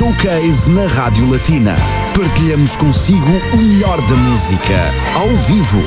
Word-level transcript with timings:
Showcase 0.00 0.70
na 0.70 0.86
Rádio 0.86 1.30
Latina. 1.30 1.76
Partilhamos 2.18 2.74
consigo 2.74 3.32
o 3.52 3.56
melhor 3.58 4.00
da 4.08 4.16
música, 4.16 4.74
ao 5.14 5.28
vivo. 5.28 5.78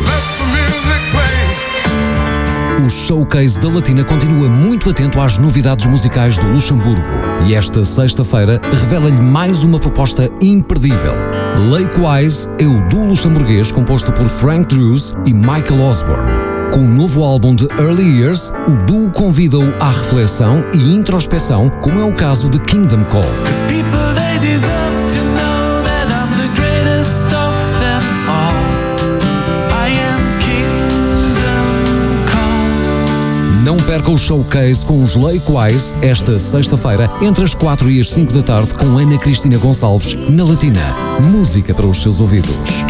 O 2.85 2.87
Showcase 2.87 3.59
da 3.59 3.69
Latina 3.69 4.03
continua 4.03 4.47
muito 4.47 4.91
atento 4.91 5.19
às 5.19 5.39
novidades 5.39 5.87
musicais 5.87 6.37
do 6.37 6.47
Luxemburgo 6.47 7.01
e 7.47 7.55
esta 7.55 7.83
sexta-feira 7.83 8.61
revela-lhe 8.63 9.19
mais 9.19 9.63
uma 9.63 9.79
proposta 9.79 10.29
imperdível. 10.39 11.13
Lakewise 11.71 12.51
é 12.59 12.67
o 12.67 12.87
duo 12.89 13.07
luxemburguês 13.07 13.71
composto 13.71 14.11
por 14.11 14.29
Frank 14.29 14.67
Drews 14.67 15.15
e 15.25 15.33
Michael 15.33 15.81
Osborne. 15.81 16.42
Com 16.73 16.79
o 16.79 16.87
novo 16.87 17.23
álbum 17.23 17.53
de 17.53 17.67
Early 17.79 18.21
Years, 18.21 18.51
o 18.67 18.71
duo 18.87 19.11
convida-o 19.11 19.75
à 19.79 19.91
reflexão 19.91 20.65
e 20.73 20.95
introspeção, 20.95 21.69
como 21.69 22.01
é 22.01 22.03
o 22.03 22.15
caso 22.15 22.49
de 22.49 22.57
Kingdom 22.61 23.03
Call. 23.03 23.21
Não 33.63 33.77
perca 33.77 34.09
o 34.09 34.17
showcase 34.17 34.83
com 34.83 35.03
os 35.03 35.15
Lakewise 35.15 35.95
esta 36.01 36.39
sexta-feira, 36.39 37.07
entre 37.21 37.43
as 37.43 37.53
4 37.53 37.87
e 37.91 37.99
as 37.99 38.09
5 38.09 38.33
da 38.33 38.41
tarde, 38.41 38.73
com 38.73 38.97
Ana 38.97 39.19
Cristina 39.19 39.59
Gonçalves, 39.59 40.15
na 40.15 40.43
Latina. 40.43 40.95
Música 41.21 41.71
para 41.71 41.85
os 41.85 42.01
seus 42.01 42.19
ouvidos. 42.19 42.83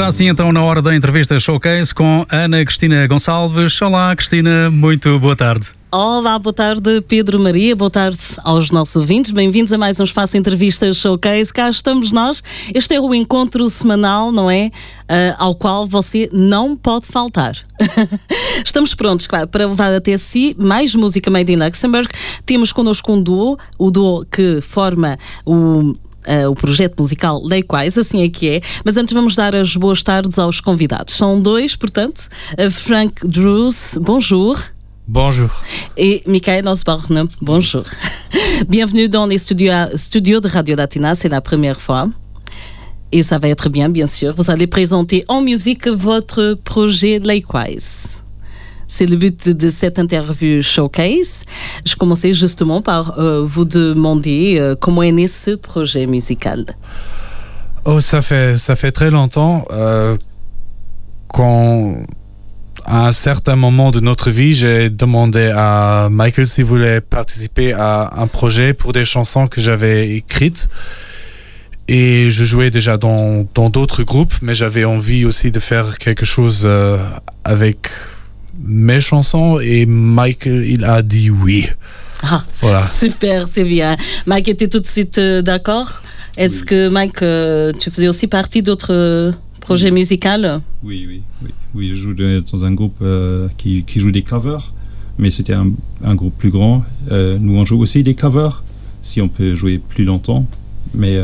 Está 0.00 0.08
assim 0.08 0.28
então 0.28 0.50
na 0.50 0.62
hora 0.62 0.80
da 0.80 0.96
entrevista 0.96 1.38
Showcase 1.38 1.94
com 1.94 2.24
Ana 2.30 2.64
Cristina 2.64 3.06
Gonçalves. 3.06 3.82
Olá, 3.82 4.16
Cristina, 4.16 4.70
muito 4.70 5.18
boa 5.18 5.36
tarde. 5.36 5.68
Olá, 5.92 6.38
boa 6.38 6.54
tarde, 6.54 7.02
Pedro 7.02 7.38
Maria, 7.38 7.76
boa 7.76 7.90
tarde 7.90 8.16
aos 8.42 8.70
nossos 8.70 8.96
ouvintes. 8.96 9.30
Bem-vindos 9.30 9.74
a 9.74 9.76
mais 9.76 10.00
um 10.00 10.04
Espaço 10.04 10.38
Entrevistas 10.38 10.96
Showcase. 10.96 11.52
Cá 11.52 11.68
estamos 11.68 12.12
nós. 12.12 12.42
Este 12.74 12.94
é 12.94 13.00
o 13.00 13.14
encontro 13.14 13.68
semanal, 13.68 14.32
não 14.32 14.50
é? 14.50 14.70
Uh, 15.02 15.36
ao 15.36 15.54
qual 15.54 15.86
você 15.86 16.30
não 16.32 16.78
pode 16.78 17.08
faltar. 17.08 17.52
estamos 18.64 18.94
prontos 18.94 19.26
claro, 19.26 19.48
para 19.48 19.66
levar 19.66 19.92
até 19.92 20.16
si 20.16 20.56
mais 20.58 20.94
música 20.94 21.30
made 21.30 21.52
in 21.52 21.56
Luxembourg. 21.56 22.08
Temos 22.46 22.72
connosco 22.72 23.12
um 23.12 23.22
duo, 23.22 23.58
o 23.78 23.90
duo 23.90 24.24
que 24.24 24.62
forma 24.62 25.18
o 25.44 25.94
uh, 26.26 26.50
o 26.50 26.54
projeto 26.54 27.00
musical 27.00 27.40
Lakewise, 27.42 28.00
assim 28.00 28.22
é 28.22 28.28
que 28.28 28.48
é. 28.48 28.60
Mas 28.84 28.96
antes 28.96 29.14
vamos 29.14 29.34
dar 29.34 29.54
as 29.54 29.76
boas 29.76 30.02
tardes 30.02 30.38
aos 30.38 30.60
convidados. 30.60 31.14
São 31.14 31.40
dois, 31.40 31.76
portanto, 31.76 32.28
Frank 32.70 33.26
Drews, 33.26 33.98
bonjour. 34.00 34.58
Bonjour. 35.06 35.50
Et 35.96 36.22
Michael 36.26 36.68
Osborne, 36.68 37.26
bonjour. 37.42 37.84
Bienvenue 38.68 39.08
dans 39.08 39.26
les 39.26 39.38
studios, 39.38 39.96
studios 39.96 40.40
de 40.40 40.48
Radio 40.48 40.76
Latina, 40.76 41.14
c'est 41.14 41.28
la 41.28 41.40
première 41.40 41.80
fois. 41.80 42.08
Et 43.10 43.24
ça 43.24 43.38
va 43.38 43.48
être 43.48 43.68
bien, 43.68 43.88
bien 43.88 44.06
sûr. 44.06 44.34
Vous 44.36 44.50
allez 44.50 44.68
présenter 44.68 45.24
en 45.26 45.40
musique 45.40 45.88
votre 45.88 46.54
projet 46.62 47.18
Lakewise. 47.18 48.22
C'est 48.90 49.06
le 49.06 49.16
but 49.16 49.48
de 49.48 49.70
cette 49.70 50.00
interview 50.00 50.62
showcase. 50.62 51.44
Je 51.86 51.94
commençais 51.94 52.34
justement 52.34 52.82
par 52.82 53.20
euh, 53.20 53.40
vous 53.40 53.64
demander 53.64 54.56
euh, 54.58 54.74
comment 54.74 55.04
est 55.04 55.12
né 55.12 55.28
ce 55.28 55.52
projet 55.52 56.06
musical? 56.06 56.66
Oh, 57.84 58.00
ça 58.00 58.20
fait, 58.20 58.58
ça 58.58 58.74
fait 58.74 58.90
très 58.90 59.12
longtemps. 59.12 59.64
Euh, 59.70 60.16
à 62.84 63.06
un 63.06 63.12
certain 63.12 63.54
moment 63.54 63.92
de 63.92 64.00
notre 64.00 64.30
vie, 64.30 64.54
j'ai 64.54 64.90
demandé 64.90 65.52
à 65.54 66.08
Michael 66.10 66.48
s'il 66.48 66.64
voulait 66.64 67.00
participer 67.00 67.72
à 67.72 68.10
un 68.16 68.26
projet 68.26 68.74
pour 68.74 68.92
des 68.92 69.04
chansons 69.04 69.46
que 69.46 69.60
j'avais 69.60 70.10
écrites. 70.10 70.68
Et 71.86 72.28
je 72.28 72.44
jouais 72.44 72.70
déjà 72.70 72.96
dans 72.96 73.44
d'autres 73.54 74.02
groupes, 74.02 74.34
mais 74.42 74.54
j'avais 74.54 74.84
envie 74.84 75.24
aussi 75.24 75.52
de 75.52 75.60
faire 75.60 75.98
quelque 75.98 76.24
chose 76.24 76.68
avec 77.44 77.88
mes 78.62 79.00
chansons 79.00 79.58
et 79.60 79.86
Mike, 79.86 80.46
il 80.46 80.84
a 80.84 81.02
dit 81.02 81.30
oui. 81.30 81.66
Ah, 82.22 82.44
voilà. 82.60 82.86
Super, 82.86 83.48
c'est 83.48 83.64
bien. 83.64 83.96
Mike 84.26 84.48
était 84.48 84.68
tout 84.68 84.80
de 84.80 84.86
suite 84.86 85.18
euh, 85.18 85.42
d'accord? 85.42 86.02
Est-ce 86.36 86.64
que 86.64 86.88
Mike, 86.88 87.22
euh, 87.22 87.72
tu 87.72 87.90
faisais 87.90 88.08
aussi 88.08 88.26
partie 88.26 88.62
d'autres 88.62 89.32
projets 89.60 89.90
musicaux? 89.90 90.28
Oui, 90.82 91.06
oui, 91.08 91.22
oui, 91.42 91.50
oui. 91.74 91.88
Je 91.90 91.94
joue 91.94 92.14
dans 92.14 92.64
un 92.64 92.72
groupe 92.72 92.96
euh, 93.02 93.48
qui, 93.56 93.84
qui, 93.84 94.00
joue 94.00 94.10
des 94.10 94.22
covers, 94.22 94.72
mais 95.18 95.30
c'était 95.30 95.54
un, 95.54 95.72
un, 96.04 96.14
groupe 96.14 96.36
plus 96.38 96.50
grand. 96.50 96.84
nous, 97.10 97.56
on 97.56 97.66
joue 97.66 97.80
aussi 97.80 98.02
des 98.02 98.14
covers, 98.14 98.62
si 99.02 99.20
on 99.20 99.28
peut 99.28 99.54
jouer 99.54 99.78
plus 99.78 100.04
longtemps. 100.04 100.46
Mais 100.94 101.18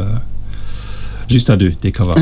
juste 1.28 1.50
à 1.50 1.56
deux, 1.56 1.72
des 1.82 1.92
covers. 1.92 2.16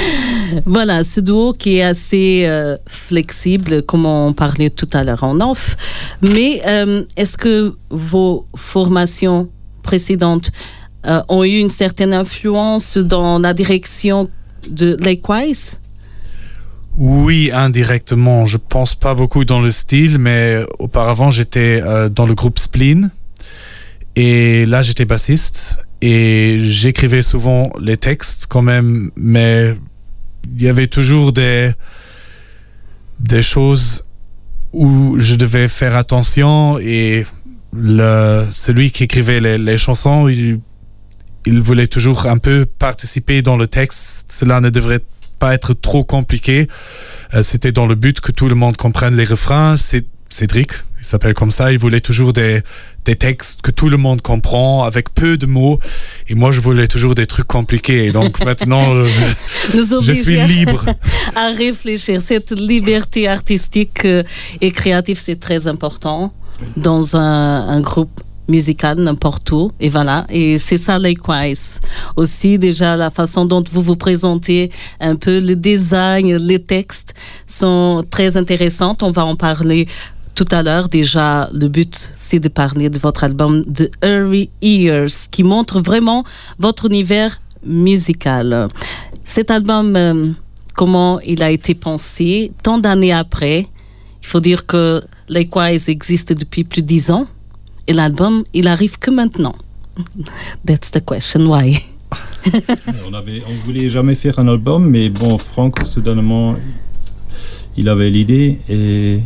voilà, 0.66 1.04
ce 1.04 1.20
duo 1.20 1.52
qui 1.52 1.78
est 1.78 1.82
assez 1.82 2.42
euh, 2.44 2.76
flexible, 2.86 3.82
comme 3.82 4.06
on 4.06 4.32
parlait 4.32 4.70
tout 4.70 4.88
à 4.92 5.04
l'heure 5.04 5.24
en 5.24 5.40
off. 5.40 5.76
Mais 6.22 6.62
euh, 6.66 7.04
est-ce 7.16 7.36
que 7.36 7.74
vos 7.90 8.44
formations 8.56 9.48
précédentes 9.82 10.50
euh, 11.06 11.22
ont 11.28 11.44
eu 11.44 11.58
une 11.58 11.68
certaine 11.68 12.12
influence 12.12 12.98
dans 12.98 13.38
la 13.38 13.54
direction 13.54 14.28
de 14.68 14.96
Lakewise 15.00 15.78
oui, 16.98 17.50
indirectement. 17.54 18.44
Je 18.44 18.58
pense 18.58 18.94
pas 18.94 19.14
beaucoup 19.14 19.46
dans 19.46 19.60
le 19.60 19.70
style, 19.70 20.18
mais 20.18 20.58
auparavant 20.78 21.30
j'étais 21.30 21.80
dans 22.10 22.26
le 22.26 22.34
groupe 22.34 22.58
Spleen 22.58 23.10
et 24.14 24.66
là 24.66 24.82
j'étais 24.82 25.06
bassiste 25.06 25.78
et 26.02 26.58
j'écrivais 26.58 27.22
souvent 27.22 27.70
les 27.80 27.96
textes 27.96 28.46
quand 28.48 28.60
même, 28.60 29.12
mais 29.16 29.74
il 30.56 30.62
y 30.62 30.68
avait 30.68 30.88
toujours 30.88 31.32
des, 31.32 31.70
des 33.20 33.42
choses 33.42 34.04
où 34.72 35.16
je 35.18 35.36
devais 35.36 35.68
faire 35.68 35.94
attention 35.94 36.78
et 36.80 37.24
celui 37.72 38.90
qui 38.90 39.04
écrivait 39.04 39.40
les, 39.40 39.58
les 39.58 39.78
chansons, 39.78 40.26
il, 40.26 40.58
il, 41.46 41.60
voulait 41.60 41.86
toujours 41.86 42.26
un 42.26 42.38
peu 42.38 42.66
participer 42.66 43.40
dans 43.40 43.56
le 43.56 43.68
texte. 43.68 44.26
Cela 44.30 44.60
ne 44.60 44.70
devrait 44.70 45.00
pas 45.38 45.54
être 45.54 45.72
trop 45.72 46.02
compliqué. 46.02 46.66
Euh, 47.34 47.44
C'était 47.44 47.72
dans 47.72 47.86
le 47.86 47.94
but 47.94 48.20
que 48.20 48.32
tout 48.32 48.48
le 48.48 48.56
monde 48.56 48.76
comprenne 48.76 49.14
les 49.14 49.24
refrains. 49.24 49.76
C'est 49.76 50.04
Cédric, 50.28 50.72
il 50.98 51.04
s'appelle 51.04 51.34
comme 51.34 51.50
ça, 51.50 51.72
il 51.72 51.78
voulait 51.78 52.00
toujours 52.00 52.32
des, 52.32 52.62
des 53.04 53.16
textes 53.16 53.62
que 53.62 53.70
tout 53.70 53.88
le 53.88 53.96
monde 53.96 54.22
comprend 54.22 54.84
avec 54.84 55.12
peu 55.14 55.36
de 55.36 55.46
mots. 55.46 55.78
Et 56.28 56.34
moi, 56.34 56.52
je 56.52 56.60
voulais 56.60 56.86
toujours 56.86 57.14
des 57.14 57.26
trucs 57.26 57.46
compliqués. 57.46 58.06
Et 58.06 58.12
donc 58.12 58.44
maintenant, 58.44 58.94
je, 59.04 60.00
je 60.00 60.12
suis 60.12 60.40
libre. 60.42 60.84
à 61.36 61.48
réfléchir. 61.48 62.20
Cette 62.20 62.52
liberté 62.52 63.28
artistique 63.28 64.04
euh, 64.04 64.22
et 64.60 64.70
créative, 64.70 65.18
c'est 65.18 65.40
très 65.40 65.66
important 65.66 66.32
dans 66.76 67.16
un, 67.16 67.68
un 67.68 67.80
groupe 67.80 68.20
musical 68.48 68.98
n'importe 68.98 69.50
où 69.52 69.70
et 69.78 69.88
voilà 69.88 70.26
et 70.28 70.58
c'est 70.58 70.76
ça 70.76 70.98
Likewise 70.98 71.80
aussi 72.16 72.58
déjà 72.58 72.96
la 72.96 73.10
façon 73.10 73.44
dont 73.44 73.62
vous 73.72 73.82
vous 73.82 73.96
présentez 73.96 74.70
un 75.00 75.14
peu 75.14 75.38
le 75.38 75.54
design 75.54 76.36
les 76.36 76.60
textes 76.60 77.14
sont 77.46 78.04
très 78.10 78.36
intéressants 78.36 78.96
on 79.00 79.12
va 79.12 79.24
en 79.24 79.36
parler 79.36 79.86
tout 80.34 80.46
à 80.50 80.62
l'heure, 80.62 80.88
déjà, 80.88 81.50
le 81.52 81.68
but, 81.68 81.94
c'est 81.94 82.40
de 82.40 82.48
parler 82.48 82.88
de 82.88 82.98
votre 82.98 83.24
album 83.24 83.64
The 83.64 83.90
Early 84.02 84.48
Years, 84.62 85.28
qui 85.30 85.42
montre 85.42 85.80
vraiment 85.80 86.24
votre 86.58 86.86
univers 86.86 87.40
musical. 87.64 88.68
Cet 89.24 89.50
album, 89.50 89.94
euh, 89.94 90.32
comment 90.74 91.20
il 91.20 91.42
a 91.42 91.50
été 91.50 91.74
pensé? 91.74 92.52
Tant 92.62 92.78
d'années 92.78 93.12
après 93.12 93.66
Il 94.22 94.26
faut 94.26 94.40
dire 94.40 94.66
que 94.66 95.02
Likewise 95.28 95.88
existe 95.88 96.32
depuis 96.32 96.64
plus 96.64 96.82
de 96.82 96.86
dix 96.86 97.10
ans 97.10 97.26
et 97.86 97.92
l'album, 97.92 98.42
il 98.54 98.68
arrive 98.68 98.98
que 98.98 99.10
maintenant. 99.10 99.54
That's 100.66 100.90
the 100.90 101.04
question, 101.04 101.46
why? 101.46 101.78
On 103.06 103.12
avait, 103.14 103.42
voulait 103.64 103.88
jamais 103.88 104.14
faire 104.14 104.38
un 104.38 104.48
album, 104.48 104.88
mais 104.88 105.08
bon, 105.10 105.38
Franck, 105.38 105.86
soudainement, 105.86 106.56
il 107.76 107.88
avait 107.88 108.10
l'idée 108.10 108.58
et 108.68 109.20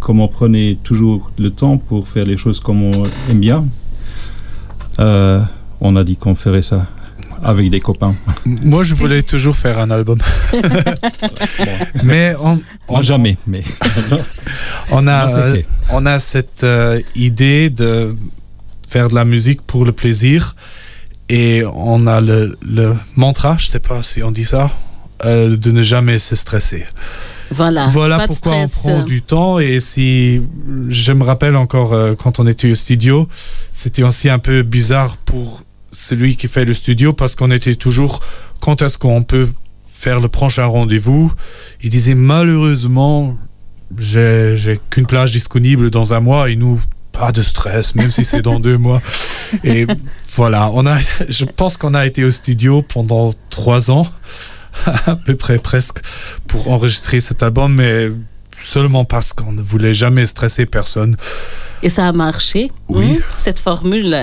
comme 0.00 0.20
on 0.20 0.28
prenait 0.28 0.78
toujours 0.82 1.30
le 1.38 1.50
temps 1.50 1.78
pour 1.78 2.08
faire 2.08 2.24
les 2.24 2.36
choses 2.36 2.60
comme 2.60 2.82
on 2.82 3.04
aime 3.30 3.40
bien, 3.40 3.64
euh, 4.98 5.42
on 5.80 5.96
a 5.96 6.04
dit 6.04 6.16
qu'on 6.16 6.34
ferait 6.34 6.62
ça 6.62 6.86
avec 7.42 7.70
des 7.70 7.80
copains. 7.80 8.16
Moi, 8.46 8.82
je 8.84 8.94
voulais 8.94 9.22
toujours 9.22 9.56
faire 9.56 9.78
un 9.78 9.90
album. 9.90 10.18
bon. 10.52 10.60
Mais 12.04 12.34
on, 12.42 12.60
on 12.88 13.00
jamais. 13.00 13.36
Mais 13.46 13.62
on 14.90 15.06
a, 15.06 15.26
on 15.90 16.06
a 16.06 16.18
cette 16.18 16.64
euh, 16.64 17.00
idée 17.14 17.70
de 17.70 18.16
faire 18.88 19.08
de 19.08 19.14
la 19.14 19.24
musique 19.24 19.62
pour 19.62 19.84
le 19.84 19.92
plaisir 19.92 20.56
et 21.28 21.62
on 21.74 22.06
a 22.06 22.20
le, 22.20 22.58
le 22.62 22.94
mantra, 23.16 23.56
je 23.58 23.66
sais 23.66 23.80
pas 23.80 24.02
si 24.02 24.22
on 24.22 24.30
dit 24.30 24.46
ça, 24.46 24.70
euh, 25.24 25.56
de 25.56 25.70
ne 25.72 25.82
jamais 25.82 26.18
se 26.18 26.34
stresser. 26.36 26.86
Voilà. 27.50 27.86
Voilà 27.86 28.26
pourquoi 28.26 28.56
on 28.56 28.68
prend 28.68 29.02
du 29.02 29.22
temps. 29.22 29.58
Et 29.58 29.80
si 29.80 30.42
je 30.88 31.12
me 31.12 31.24
rappelle 31.24 31.56
encore 31.56 31.92
euh, 31.92 32.14
quand 32.14 32.38
on 32.40 32.46
était 32.46 32.70
au 32.70 32.74
studio, 32.74 33.28
c'était 33.72 34.02
aussi 34.02 34.28
un 34.28 34.38
peu 34.38 34.62
bizarre 34.62 35.16
pour 35.18 35.62
celui 35.90 36.36
qui 36.36 36.48
fait 36.48 36.64
le 36.64 36.74
studio 36.74 37.12
parce 37.12 37.34
qu'on 37.34 37.50
était 37.50 37.74
toujours 37.74 38.20
quand 38.60 38.82
est-ce 38.82 38.98
qu'on 38.98 39.22
peut 39.22 39.48
faire 39.86 40.20
le 40.20 40.28
prochain 40.28 40.66
rendez-vous? 40.66 41.32
Il 41.82 41.90
disait 41.90 42.14
malheureusement, 42.14 43.36
j'ai 43.96 44.80
qu'une 44.90 45.06
plage 45.06 45.32
disponible 45.32 45.90
dans 45.90 46.12
un 46.12 46.20
mois 46.20 46.50
et 46.50 46.56
nous 46.56 46.80
pas 47.12 47.32
de 47.32 47.42
stress, 47.42 47.94
même 47.94 48.12
si 48.12 48.24
c'est 48.24 48.42
dans 48.42 48.60
deux 48.68 48.78
mois. 48.78 49.00
Et 49.64 49.86
voilà, 50.34 50.70
on 50.72 50.86
a, 50.86 50.98
je 51.28 51.44
pense 51.44 51.76
qu'on 51.76 51.94
a 51.94 52.06
été 52.06 52.24
au 52.24 52.30
studio 52.30 52.82
pendant 52.82 53.32
trois 53.50 53.90
ans, 53.90 54.06
à 55.06 55.16
peu 55.16 55.36
près 55.36 55.58
presque, 55.58 56.00
pour 56.46 56.70
enregistrer 56.70 57.20
cet 57.20 57.42
album, 57.42 57.74
mais 57.74 58.10
seulement 58.60 59.04
parce 59.04 59.32
qu'on 59.32 59.52
ne 59.52 59.62
voulait 59.62 59.94
jamais 59.94 60.26
stresser 60.26 60.66
personne. 60.66 61.16
Et 61.82 61.88
ça 61.88 62.08
a 62.08 62.12
marché, 62.12 62.70
oui. 62.88 63.18
Hein, 63.18 63.24
cette 63.36 63.60
formule. 63.60 64.14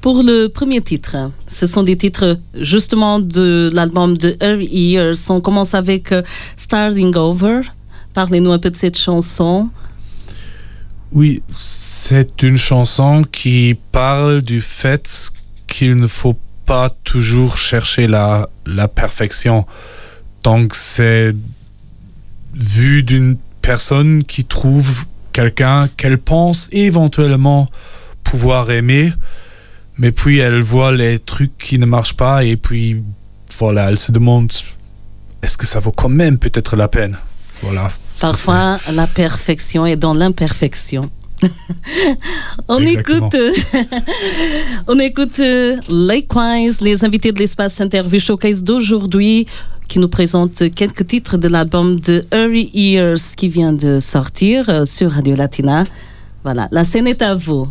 Pour 0.00 0.22
le 0.22 0.46
premier 0.46 0.80
titre, 0.80 1.30
ce 1.46 1.66
sont 1.66 1.82
des 1.82 1.96
titres 1.96 2.38
justement 2.54 3.20
de 3.20 3.70
l'album 3.74 4.16
de 4.16 4.36
Early 4.40 4.66
Years. 4.66 5.16
On 5.28 5.40
commence 5.40 5.74
avec 5.74 6.12
euh, 6.12 6.22
Starting 6.56 7.14
Over. 7.16 7.60
Parlez-nous 8.14 8.50
un 8.50 8.58
peu 8.58 8.70
de 8.70 8.76
cette 8.76 8.96
chanson. 8.96 9.68
Oui, 11.12 11.42
c'est 11.52 12.42
une 12.42 12.56
chanson 12.56 13.24
qui 13.30 13.76
parle 13.92 14.40
du 14.40 14.62
fait 14.62 15.32
qu'il 15.66 15.96
ne 15.96 16.06
faut 16.06 16.38
pas 16.70 16.88
toujours 17.02 17.56
chercher 17.56 18.06
la, 18.06 18.48
la 18.64 18.86
perfection. 18.86 19.66
Donc 20.44 20.76
c'est 20.76 21.34
vu 22.54 23.02
d'une 23.02 23.36
personne 23.60 24.22
qui 24.22 24.44
trouve 24.44 25.04
quelqu'un 25.32 25.88
qu'elle 25.96 26.18
pense 26.18 26.68
éventuellement 26.70 27.68
pouvoir 28.22 28.70
aimer, 28.70 29.12
mais 29.98 30.12
puis 30.12 30.38
elle 30.38 30.62
voit 30.62 30.92
les 30.92 31.18
trucs 31.18 31.58
qui 31.58 31.80
ne 31.80 31.86
marchent 31.86 32.16
pas 32.16 32.44
et 32.44 32.56
puis 32.56 33.02
voilà, 33.58 33.90
elle 33.90 33.98
se 33.98 34.12
demande 34.12 34.52
est-ce 35.42 35.58
que 35.58 35.66
ça 35.66 35.80
vaut 35.80 35.90
quand 35.90 36.08
même 36.08 36.38
peut-être 36.38 36.76
la 36.76 36.86
peine? 36.86 37.18
Voilà. 37.62 37.90
Parfois, 38.20 38.78
la 38.92 39.08
perfection 39.08 39.86
est 39.86 39.96
dans 39.96 40.14
l'imperfection. 40.14 41.10
on 42.68 42.80
écoute, 42.80 43.36
on 44.88 44.98
écoute 44.98 45.38
euh, 45.40 45.76
Likewise, 45.88 46.80
les 46.80 47.04
invités 47.04 47.32
de 47.32 47.38
l'espace 47.38 47.80
interview 47.80 48.20
showcase 48.20 48.62
d'aujourd'hui, 48.62 49.46
qui 49.88 49.98
nous 49.98 50.08
présentent 50.08 50.70
quelques 50.74 51.06
titres 51.06 51.36
de 51.36 51.48
l'album 51.48 51.98
de 52.00 52.24
Early 52.32 52.70
Years 52.74 53.34
qui 53.36 53.48
vient 53.48 53.72
de 53.72 53.98
sortir 53.98 54.68
euh, 54.68 54.84
sur 54.84 55.10
Radio 55.10 55.34
Latina. 55.34 55.84
Voilà, 56.44 56.68
la 56.70 56.84
scène 56.84 57.06
est 57.06 57.22
à 57.22 57.34
vous. 57.34 57.66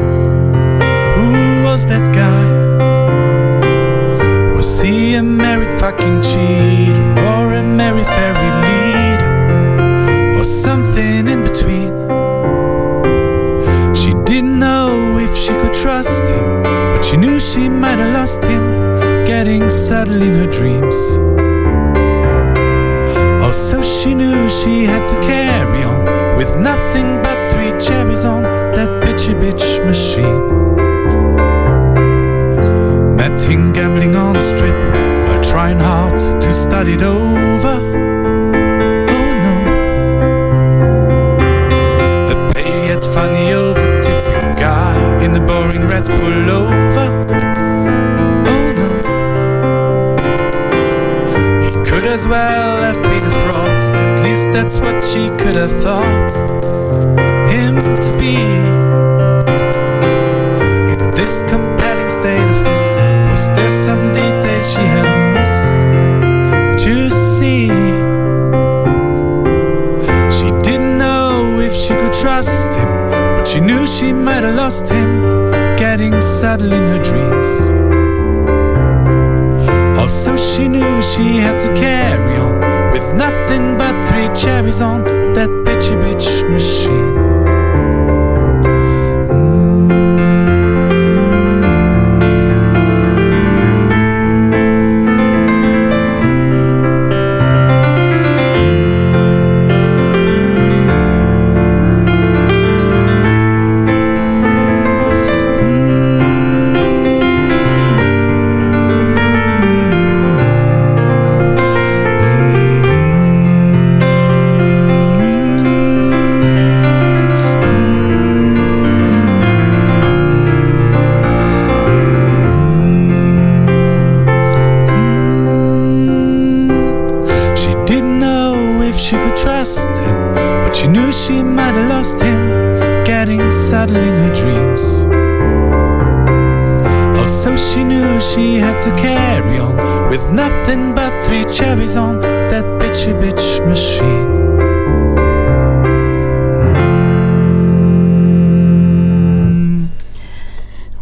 nights. 0.00 0.16
Who 1.16 1.62
was 1.64 1.86
that 1.86 2.12
guy? 2.12 2.46
Was 4.54 4.80
he 4.80 5.14
a 5.14 5.22
married 5.22 5.74
fucking 5.74 6.22
cheater 6.22 7.10
or 7.32 7.54
a 7.54 7.62
merry 7.62 8.04
fairy 8.04 8.50
leader 8.66 10.38
or 10.38 10.44
something 10.44 11.28
in 11.28 11.42
between? 11.42 11.92
She 13.94 14.12
didn't 14.24 14.58
know 14.58 15.18
if 15.18 15.36
she 15.36 15.52
could 15.54 15.74
trust 15.74 16.28
him, 16.28 16.62
but 16.62 17.02
she 17.02 17.16
knew 17.16 17.40
she 17.40 17.68
might 17.68 17.98
have 17.98 18.14
lost 18.14 18.44
him, 18.44 18.62
getting 19.24 19.68
settled 19.68 20.22
in 20.22 20.34
her 20.34 20.46
dreams. 20.46 20.96
Also, 23.42 23.82
she 23.82 24.14
knew 24.14 24.48
she 24.48 24.84
had 24.84 25.06
to 25.08 25.16
carry 25.20 25.82
on 25.82 26.36
with 26.36 26.56
nothing 26.58 27.20
but 27.22 27.50
three 27.50 27.72
cherries 27.78 28.24
on 28.24 28.49
itchy 29.20 29.34
bitch 29.34 29.84
machine. 29.84 30.46
Met 33.16 33.40
him 33.40 33.72
gambling 33.72 34.16
on 34.16 34.32
the 34.32 34.40
strip 34.40 34.74
while 35.26 35.42
trying 35.42 35.78
hard 35.78 36.16
to 36.16 36.52
study 36.52 36.94
it 36.94 37.02
over. 37.02 37.76
Oh 39.14 39.32
no. 39.44 39.54
A 42.30 42.34
pale 42.54 42.82
yet 42.84 43.04
funny 43.04 43.52
over 43.52 44.00
tipping 44.00 44.54
guy 44.56 45.24
in 45.24 45.36
a 45.36 45.40
boring 45.44 45.86
red 45.86 46.04
pullover. 46.04 47.08
Oh 48.48 48.72
no. 48.80 48.88
He 51.60 51.72
could 51.90 52.06
as 52.06 52.26
well 52.26 52.82
have 52.82 53.02
been 53.02 53.24
a 53.24 53.30
fraud, 53.42 53.82
at 54.00 54.20
least 54.24 54.52
that's 54.52 54.80
what 54.80 55.04
she 55.04 55.28
could 55.36 55.56
have 55.56 55.72
thought 55.72 57.19
him 57.50 57.74
to 58.04 58.10
be. 58.18 58.36
In 60.92 61.00
this 61.14 61.42
compelling 61.42 62.08
state 62.08 62.48
of 62.54 62.66
his 62.66 62.84
was 63.30 63.44
there 63.56 63.70
some 63.70 64.12
detail 64.12 64.62
she 64.64 64.84
had 64.94 65.08
missed 65.34 65.82
to 66.84 67.10
see? 67.10 67.68
She 70.36 70.48
didn't 70.66 70.98
know 70.98 71.58
if 71.60 71.74
she 71.74 71.94
could 71.94 72.12
trust 72.12 72.74
him 72.74 72.88
but 73.36 73.48
she 73.48 73.60
knew 73.60 73.86
she 73.86 74.12
might 74.12 74.44
have 74.44 74.54
lost 74.54 74.88
him 74.88 75.10
getting 75.76 76.20
settled 76.20 76.72
in 76.72 76.84
her 76.92 77.02
dreams. 77.10 77.52
Also 79.98 80.36
she 80.36 80.68
knew 80.68 81.02
she 81.02 81.38
had 81.38 81.58
to 81.60 81.72
carry 81.74 82.36
on 82.36 82.60
with 82.92 83.06
nothing 83.14 83.78
but 83.78 83.94
three 84.08 84.28
cherries 84.34 84.80
on 84.80 85.04
that 85.34 85.48
bitchy 85.64 85.96
bitch 86.02 86.28
machine. 86.50 87.09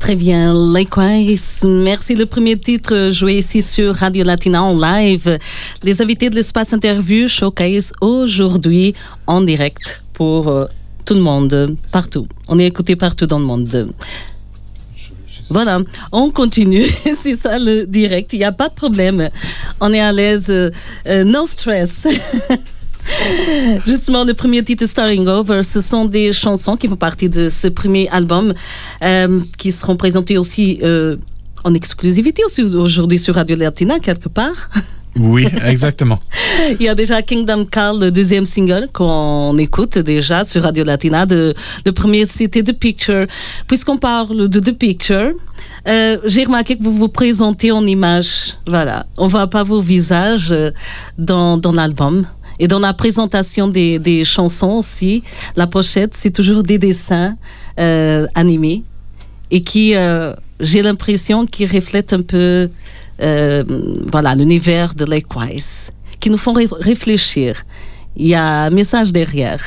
Très 0.00 0.16
bien, 0.16 0.54
Likewise. 0.74 1.62
Merci. 1.62 2.16
Le 2.16 2.26
premier 2.26 2.58
titre 2.58 3.10
joué 3.12 3.34
ici 3.34 3.62
sur 3.62 3.94
Radio 3.94 4.24
Latina 4.24 4.62
en 4.62 4.76
live. 4.76 5.38
Les 5.84 6.02
invités 6.02 6.30
de 6.30 6.34
l'espace 6.34 6.72
interview 6.72 7.28
showcase 7.28 7.92
aujourd'hui 8.00 8.92
en 9.28 9.40
direct 9.42 10.02
pour 10.14 10.48
euh, 10.48 10.64
tout 11.04 11.14
le 11.14 11.20
monde, 11.20 11.76
partout. 11.92 12.26
On 12.48 12.58
est 12.58 12.66
écouté 12.66 12.96
partout 12.96 13.26
dans 13.26 13.38
le 13.38 13.44
monde. 13.44 13.92
Voilà, 15.50 15.78
on 16.12 16.30
continue. 16.30 16.82
C'est 17.16 17.36
ça 17.36 17.58
le 17.58 17.86
direct. 17.86 18.32
Il 18.32 18.40
n'y 18.40 18.44
a 18.44 18.52
pas 18.52 18.68
de 18.68 18.74
problème. 18.74 19.28
On 19.80 19.92
est 19.92 20.00
à 20.00 20.12
l'aise. 20.12 20.50
Euh, 20.50 21.24
no 21.24 21.46
stress. 21.46 22.06
Justement, 23.86 24.24
le 24.24 24.34
premier 24.34 24.62
titre 24.62 24.86
Starting 24.86 25.26
Over, 25.26 25.62
ce 25.62 25.80
sont 25.80 26.04
des 26.04 26.32
chansons 26.32 26.76
qui 26.76 26.88
font 26.88 26.96
partie 26.96 27.28
de 27.28 27.48
ce 27.48 27.68
premier 27.68 28.08
album 28.10 28.52
euh, 29.02 29.40
qui 29.56 29.72
seront 29.72 29.96
présentées 29.96 30.36
aussi 30.36 30.78
euh, 30.82 31.16
en 31.64 31.74
exclusivité 31.74 32.42
aujourd'hui 32.58 33.18
sur 33.18 33.34
Radio 33.34 33.56
Latina, 33.56 33.98
quelque 33.98 34.28
part. 34.28 34.70
Oui, 35.16 35.46
exactement. 35.66 36.18
Il 36.80 36.84
y 36.84 36.88
a 36.88 36.94
déjà 36.94 37.22
Kingdom 37.22 37.64
Call, 37.66 37.98
le 38.00 38.10
deuxième 38.10 38.46
single 38.46 38.88
qu'on 38.92 39.56
écoute 39.58 39.98
déjà 39.98 40.44
sur 40.44 40.62
Radio 40.62 40.84
Latina. 40.84 41.26
De, 41.26 41.54
le 41.84 41.92
premier, 41.92 42.26
c'était 42.26 42.62
The 42.62 42.72
Picture. 42.72 43.26
Puisqu'on 43.66 43.96
parle 43.96 44.48
de 44.48 44.60
The 44.60 44.72
Picture, 44.72 45.32
euh, 45.86 46.18
j'ai 46.24 46.44
remarqué 46.44 46.76
que 46.76 46.82
vous 46.82 46.92
vous 46.92 47.08
présentez 47.08 47.70
en 47.70 47.86
image. 47.86 48.56
Voilà. 48.66 49.06
On 49.16 49.24
ne 49.24 49.30
voit 49.30 49.46
pas 49.46 49.64
vos 49.64 49.80
visages 49.80 50.52
euh, 50.52 50.70
dans, 51.16 51.56
dans 51.56 51.72
l'album. 51.72 52.26
Et 52.60 52.66
dans 52.66 52.80
la 52.80 52.92
présentation 52.92 53.68
des, 53.68 53.98
des 53.98 54.24
chansons 54.24 54.78
aussi, 54.78 55.22
la 55.56 55.68
pochette, 55.68 56.16
c'est 56.16 56.32
toujours 56.32 56.64
des 56.64 56.78
dessins 56.78 57.36
euh, 57.78 58.26
animés 58.34 58.82
et 59.50 59.62
qui, 59.62 59.94
j'ai 60.60 60.82
l'impression, 60.82 61.46
qui 61.46 61.64
reflètent 61.64 62.12
un 62.12 62.20
peu 62.20 62.68
euh, 63.20 63.64
voilà, 64.10 64.34
l'univers 64.34 64.94
de 64.94 65.04
Likewise, 65.04 65.90
qui 66.20 66.30
nous 66.30 66.38
font 66.38 66.52
ré 66.52 66.66
réfléchir. 66.80 67.64
Il 68.16 68.26
y 68.28 68.34
a 68.34 68.64
un 68.64 68.70
message 68.70 69.12
derrière. 69.12 69.60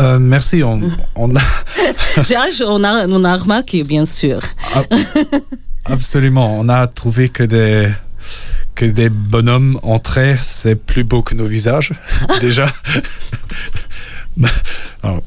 Euh, 0.00 0.18
merci. 0.18 0.62
On, 0.62 0.80
on, 1.16 1.36
a... 1.36 1.40
on, 2.66 2.84
a, 2.84 3.06
on 3.08 3.24
a 3.24 3.36
remarqué, 3.36 3.82
bien 3.84 4.04
sûr. 4.06 4.40
Absolument. 5.84 6.58
On 6.58 6.68
a 6.68 6.86
trouvé 6.86 7.28
que 7.28 7.42
des 7.42 7.88
que 8.74 8.86
des 8.86 9.10
bonhommes 9.10 9.78
en 9.82 9.98
trait, 9.98 10.38
c'est 10.40 10.76
plus 10.76 11.04
beau 11.04 11.22
que 11.22 11.34
nos 11.34 11.44
visages, 11.44 11.92
déjà. 12.40 12.66
Alors, 15.02 15.20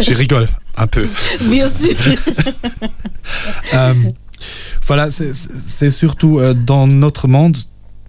je 0.00 0.14
rigole 0.14 0.48
un 0.76 0.86
peu. 0.86 1.06
Bien 1.42 1.68
sûr. 1.68 1.94
euh, 3.74 3.94
voilà, 4.86 5.08
c'est 5.10 5.90
surtout 5.90 6.38
euh, 6.38 6.54
dans 6.54 6.86
notre 6.86 7.28
monde, 7.28 7.56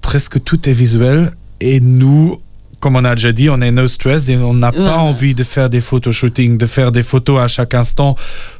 presque 0.01 0.43
tout 0.43 0.69
est 0.69 0.73
visuel 0.73 1.31
et 1.61 1.79
nous, 1.79 2.39
comme 2.79 2.95
on 2.95 3.05
a 3.05 3.15
déjà 3.15 3.31
dit, 3.31 3.49
on 3.49 3.61
est 3.61 3.71
no 3.71 3.87
stress 3.87 4.29
et 4.29 4.37
on 4.37 4.53
n'a 4.53 4.71
ouais. 4.71 4.83
pas 4.83 4.97
envie 4.97 5.33
de 5.33 5.43
faire 5.43 5.69
des 5.69 5.81
photoshooting, 5.81 6.57
de 6.57 6.65
faire 6.65 6.91
des 6.91 7.03
photos 7.03 7.39
à 7.39 7.47
chaque 7.47 7.73
instant 7.73 8.15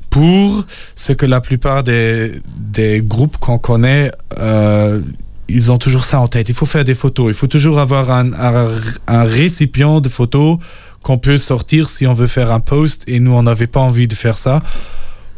pour 0.09 0.65
ce 0.95 1.13
que 1.13 1.25
la 1.25 1.41
plupart 1.41 1.83
des, 1.83 2.31
des 2.57 3.01
groupes 3.01 3.37
qu'on 3.37 3.57
connaît 3.57 4.11
euh, 4.39 5.01
ils 5.47 5.71
ont 5.71 5.77
toujours 5.77 6.03
ça 6.03 6.19
en 6.19 6.27
tête. 6.27 6.49
Il 6.49 6.55
faut 6.55 6.65
faire 6.65 6.85
des 6.85 6.95
photos. 6.95 7.27
Il 7.27 7.33
faut 7.35 7.47
toujours 7.47 7.79
avoir 7.79 8.09
un, 8.09 8.33
un, 8.33 8.67
un 9.07 9.23
récipient 9.23 10.01
de 10.01 10.09
photos 10.09 10.57
qu'on 11.03 11.17
peut 11.19 11.37
sortir 11.37 11.87
si 11.87 12.07
on 12.07 12.13
veut 12.13 12.27
faire 12.27 12.51
un 12.51 12.59
post 12.59 13.03
et 13.07 13.19
nous, 13.19 13.31
on 13.31 13.43
n'avait 13.43 13.67
pas 13.67 13.79
envie 13.79 14.07
de 14.07 14.15
faire 14.15 14.37
ça. 14.37 14.63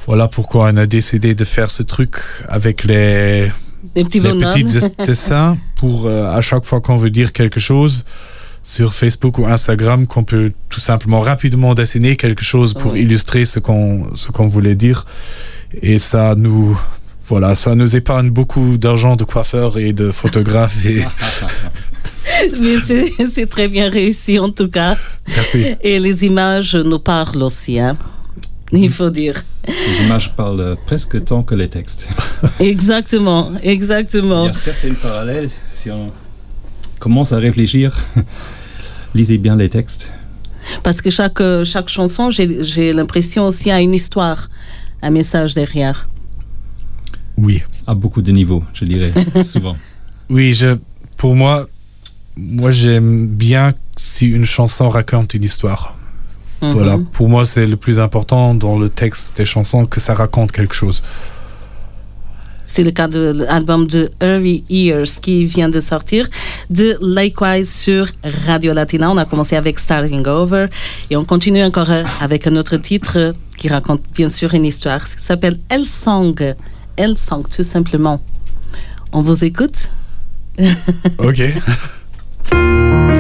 Voilà 0.07 0.27
pourquoi 0.27 0.69
on 0.73 0.77
a 0.77 0.85
décidé 0.85 1.35
de 1.35 1.43
faire 1.45 1.69
ce 1.69 1.83
truc 1.83 2.15
avec 2.47 2.85
les, 2.85 3.51
les 3.95 4.03
petits, 4.03 4.21
les 4.21 4.31
petits 4.31 4.63
dessins 5.05 5.57
pour 5.75 6.05
euh, 6.05 6.31
à 6.31 6.41
chaque 6.41 6.65
fois 6.65 6.81
qu'on 6.81 6.95
veut 6.95 7.09
dire 7.09 7.33
quelque 7.33 7.59
chose 7.59 8.05
sur 8.63 8.93
Facebook 8.93 9.37
ou 9.37 9.45
Instagram 9.45 10.07
qu'on 10.07 10.23
peut 10.23 10.51
tout 10.69 10.79
simplement 10.79 11.19
rapidement 11.19 11.73
dessiner 11.73 12.15
quelque 12.15 12.43
chose 12.43 12.73
pour 12.73 12.93
oui. 12.93 13.01
illustrer 13.01 13.45
ce 13.45 13.59
qu'on 13.59 14.07
ce 14.15 14.29
qu'on 14.31 14.47
voulait 14.47 14.75
dire 14.75 15.05
et 15.81 15.99
ça 15.99 16.35
nous 16.35 16.77
voilà, 17.27 17.55
ça 17.55 17.75
nous 17.75 17.97
épargne 17.97 18.29
beaucoup 18.29 18.77
d'argent 18.77 19.17
de 19.17 19.25
coiffeurs 19.25 19.77
et 19.77 19.91
de 19.91 20.11
photographes. 20.11 20.85
Et... 20.85 21.03
Mais 22.61 23.25
c'est 23.29 23.47
très 23.47 23.67
bien 23.67 23.89
réussi 23.89 24.39
en 24.39 24.49
tout 24.49 24.69
cas. 24.69 24.95
Merci. 25.27 25.75
Et 25.81 25.99
les 25.99 26.23
images 26.23 26.77
nous 26.77 26.99
parlent 26.99 27.43
aussi, 27.43 27.79
hein? 27.79 27.97
il 28.71 28.89
faut 28.89 29.09
dire. 29.09 29.43
Les 29.67 30.05
images 30.05 30.35
parlent 30.35 30.77
presque 30.85 31.23
tant 31.23 31.43
que 31.43 31.55
les 31.55 31.67
textes. 31.67 32.07
exactement, 32.59 33.51
exactement. 33.61 34.43
Il 34.43 34.47
y 34.47 34.49
a 34.49 34.53
certains 34.53 34.93
parallèles. 34.93 35.49
Si 35.69 35.89
on 35.91 36.11
commence 36.99 37.31
à 37.31 37.37
réfléchir, 37.37 37.95
lisez 39.15 39.37
bien 39.37 39.55
les 39.55 39.69
textes. 39.69 40.11
Parce 40.83 41.01
que 41.01 41.09
chaque, 41.09 41.41
chaque 41.63 41.87
chanson, 41.89 42.29
j'ai 42.29 42.91
l'impression 42.91 43.47
aussi 43.47 43.71
a 43.71 43.79
une 43.79 43.93
histoire, 43.93 44.49
un 45.01 45.11
message 45.11 45.53
derrière. 45.53 46.09
Oui. 47.37 47.63
À 47.85 47.95
beaucoup 47.95 48.21
de 48.21 48.31
niveaux, 48.31 48.63
je 48.73 48.83
dirais, 48.83 49.13
souvent. 49.43 49.77
Oui, 50.29 50.53
je, 50.53 50.77
pour 51.17 51.35
moi, 51.35 51.67
moi 52.35 52.69
j'aime 52.69 53.27
bien 53.27 53.73
si 53.95 54.27
une 54.27 54.43
chanson 54.43 54.89
raconte 54.89 55.33
une 55.33 55.43
histoire. 55.43 55.96
-hmm. 56.61 56.73
Voilà, 56.73 56.97
pour 57.13 57.29
moi 57.29 57.45
c'est 57.45 57.65
le 57.65 57.77
plus 57.77 57.99
important 57.99 58.53
dans 58.53 58.77
le 58.79 58.89
texte 58.89 59.37
des 59.37 59.45
chansons 59.45 59.85
que 59.85 59.99
ça 59.99 60.13
raconte 60.13 60.51
quelque 60.51 60.75
chose. 60.75 61.01
C'est 62.69 62.83
le 62.83 62.91
cas 62.91 63.07
de 63.07 63.45
l'album 63.47 63.87
de 63.87 64.11
Early 64.21 64.65
Years 64.69 65.21
qui 65.21 65.45
vient 65.45 65.69
de 65.69 65.79
sortir 65.79 66.27
de 66.69 66.97
Likewise 67.01 67.71
sur 67.73 68.07
Radio 68.45 68.73
Latina. 68.73 69.09
On 69.09 69.17
a 69.17 69.23
commencé 69.23 69.55
avec 69.55 69.79
Starting 69.79 70.25
Over 70.27 70.67
et 71.09 71.15
on 71.15 71.23
continue 71.23 71.63
encore 71.63 71.89
avec 72.19 72.45
un 72.45 72.57
autre 72.57 72.75
titre 72.75 73.33
qui 73.57 73.69
raconte 73.69 74.01
bien 74.13 74.29
sûr 74.29 74.53
une 74.53 74.65
histoire 74.65 75.03
qui 75.05 75.23
s'appelle 75.23 75.57
El 75.69 75.85
Song. 75.85 76.55
El 76.97 77.17
Song, 77.17 77.45
tout 77.47 77.63
simplement. 77.63 78.21
On 79.13 79.21
vous 79.21 79.45
écoute 79.45 79.89
Ok. 81.19 81.41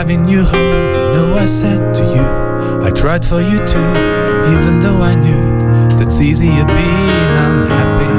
driving 0.00 0.26
you 0.26 0.42
home, 0.42 0.84
you 0.96 1.04
know 1.12 1.34
I 1.36 1.44
said 1.44 1.94
to 1.94 2.02
you, 2.02 2.26
I 2.82 2.90
tried 2.90 3.22
for 3.22 3.42
you 3.42 3.58
too, 3.66 3.90
even 4.54 4.80
though 4.80 5.02
I 5.02 5.14
knew 5.14 5.44
that's 5.98 6.22
easier 6.22 6.64
being 6.64 7.32
unhappy. 7.46 8.14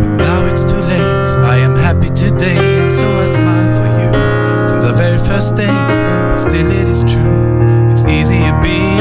But 0.00 0.16
now 0.16 0.46
it's 0.46 0.64
too 0.72 0.80
late, 0.80 1.28
I 1.44 1.58
am 1.58 1.76
happy 1.76 2.08
today, 2.08 2.80
and 2.80 2.90
so 2.90 3.04
I 3.04 3.26
smile 3.26 3.72
for 3.76 3.88
you. 4.00 4.66
Since 4.66 4.86
our 4.86 4.96
very 4.96 5.18
first 5.18 5.54
date, 5.54 5.96
but 6.30 6.38
still 6.38 6.70
it 6.70 6.88
is 6.88 7.04
true, 7.04 7.90
it's 7.92 8.06
easier 8.06 8.58
being 8.62 8.95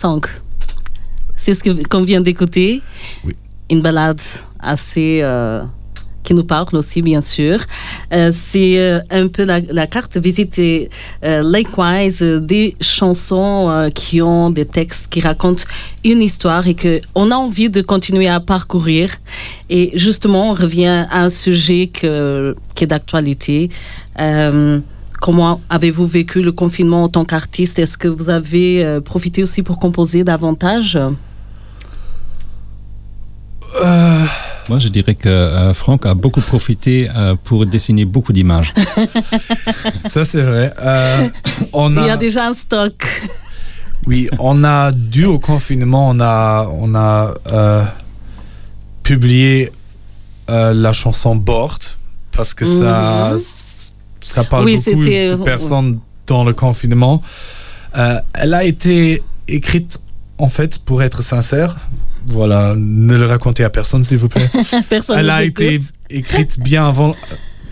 Sang. 0.00 0.20
C'est 1.36 1.54
ce 1.54 1.62
qu'on 1.90 2.04
vient 2.04 2.20
d'écouter. 2.20 2.82
Oui. 3.24 3.34
Une 3.70 3.80
balade 3.80 4.20
assez. 4.60 5.20
euh, 5.22 5.62
qui 6.22 6.34
nous 6.34 6.42
parle 6.42 6.74
aussi, 6.74 7.02
bien 7.02 7.20
sûr. 7.20 7.60
Euh, 8.12 8.32
c'est 8.34 8.80
euh, 8.80 8.98
un 9.12 9.28
peu 9.28 9.44
la, 9.44 9.60
la 9.60 9.86
carte 9.86 10.16
visite 10.16 10.58
et 10.58 10.90
likewise 11.22 12.20
des 12.52 12.74
chansons 12.80 13.88
qui 13.94 14.20
ont 14.22 14.50
des 14.50 14.66
textes 14.66 15.06
qui 15.12 15.20
racontent 15.20 15.62
une 16.02 16.20
histoire 16.20 16.66
et 16.66 16.74
que 16.74 17.00
on 17.14 17.30
a 17.30 17.36
envie 17.36 17.70
de 17.70 17.80
continuer 17.80 18.26
à 18.26 18.40
parcourir. 18.40 19.06
Et 19.70 19.96
justement, 19.96 20.50
on 20.50 20.54
revient 20.54 21.06
à 21.16 21.20
un 21.26 21.30
sujet 21.30 21.86
que, 21.98 22.56
qui 22.74 22.82
est 22.84 22.88
d'actualité. 22.88 23.70
Euh, 25.16 25.20
Comment 25.20 25.60
avez-vous 25.70 26.06
vécu 26.06 26.42
le 26.42 26.52
confinement 26.52 27.04
en 27.04 27.08
tant 27.08 27.24
qu'artiste? 27.24 27.78
Est-ce 27.78 27.98
que 27.98 28.08
vous 28.08 28.28
avez 28.30 28.84
euh, 28.84 29.00
profité 29.00 29.42
aussi 29.42 29.62
pour 29.62 29.78
composer 29.78 30.24
davantage? 30.24 30.98
Moi, 34.68 34.80
je 34.80 34.88
dirais 34.88 35.14
que 35.14 35.28
euh, 35.28 35.72
Franck 35.74 36.06
a 36.06 36.14
beaucoup 36.14 36.40
profité 36.40 37.08
euh, 37.14 37.36
pour 37.44 37.66
dessiner 37.66 38.04
beaucoup 38.04 38.32
d'images. 38.32 38.74
Ça, 40.00 40.24
c'est 40.24 40.42
vrai. 40.42 40.74
Euh, 40.80 41.28
on 41.72 41.90
Il 41.94 42.04
y 42.04 42.10
a, 42.10 42.14
a 42.14 42.16
déjà 42.16 42.48
un 42.48 42.52
stock. 42.54 43.06
oui, 44.08 44.28
on 44.40 44.64
a 44.64 44.90
dû 44.90 45.24
au 45.24 45.38
confinement, 45.38 46.08
on 46.08 46.18
a, 46.18 46.66
on 46.72 46.96
a 46.96 47.34
euh, 47.52 47.84
publié 49.04 49.70
euh, 50.50 50.74
la 50.74 50.92
chanson 50.92 51.36
Board 51.36 51.78
parce 52.32 52.52
que 52.54 52.64
ça, 52.64 53.30
Mhm. 53.34 53.38
Ça 54.26 54.44
parle 54.44 54.64
Oui, 54.64 54.76
beaucoup 54.76 55.04
de 55.04 55.44
personnes 55.44 56.00
dans 56.26 56.44
le 56.44 56.52
confinement. 56.52 57.22
Euh, 57.96 58.18
elle 58.34 58.54
a 58.54 58.64
été 58.64 59.22
écrite 59.48 60.00
en 60.38 60.48
fait 60.48 60.80
pour 60.80 61.02
être 61.02 61.22
sincère. 61.22 61.76
Voilà, 62.26 62.74
ne 62.76 63.16
le 63.16 63.24
racontez 63.26 63.62
à 63.62 63.70
personne 63.70 64.02
s'il 64.02 64.18
vous 64.18 64.28
plaît. 64.28 64.50
Personne 64.88 65.18
Elle 65.20 65.30
a 65.30 65.44
été 65.44 65.78
écrite 66.10 66.58
bien 66.58 66.88
avant, 66.88 67.14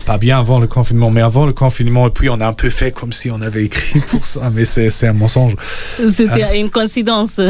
pas 0.07 0.17
bien 0.17 0.39
avant 0.39 0.61
le 0.61 0.69
confinement, 0.69 1.11
mais 1.11 1.23
avant 1.23 1.45
le 1.45 1.53
confinement. 1.53 2.07
Et 2.07 2.11
puis 2.11 2.29
on 2.29 2.41
a 2.41 2.47
un 2.47 2.53
peu 2.53 2.71
fait 2.71 2.93
comme 2.93 3.13
si 3.13 3.33
on 3.33 3.43
avait 3.43 3.65
écrit 3.65 3.99
pour 4.11 4.25
ça, 4.25 4.51
mais 4.55 4.65
c'est 4.65 5.09
un 5.09 5.13
mensonge. 5.13 5.57
C'était 6.09 6.61
une 6.61 6.71
coïncidence. 6.71 7.41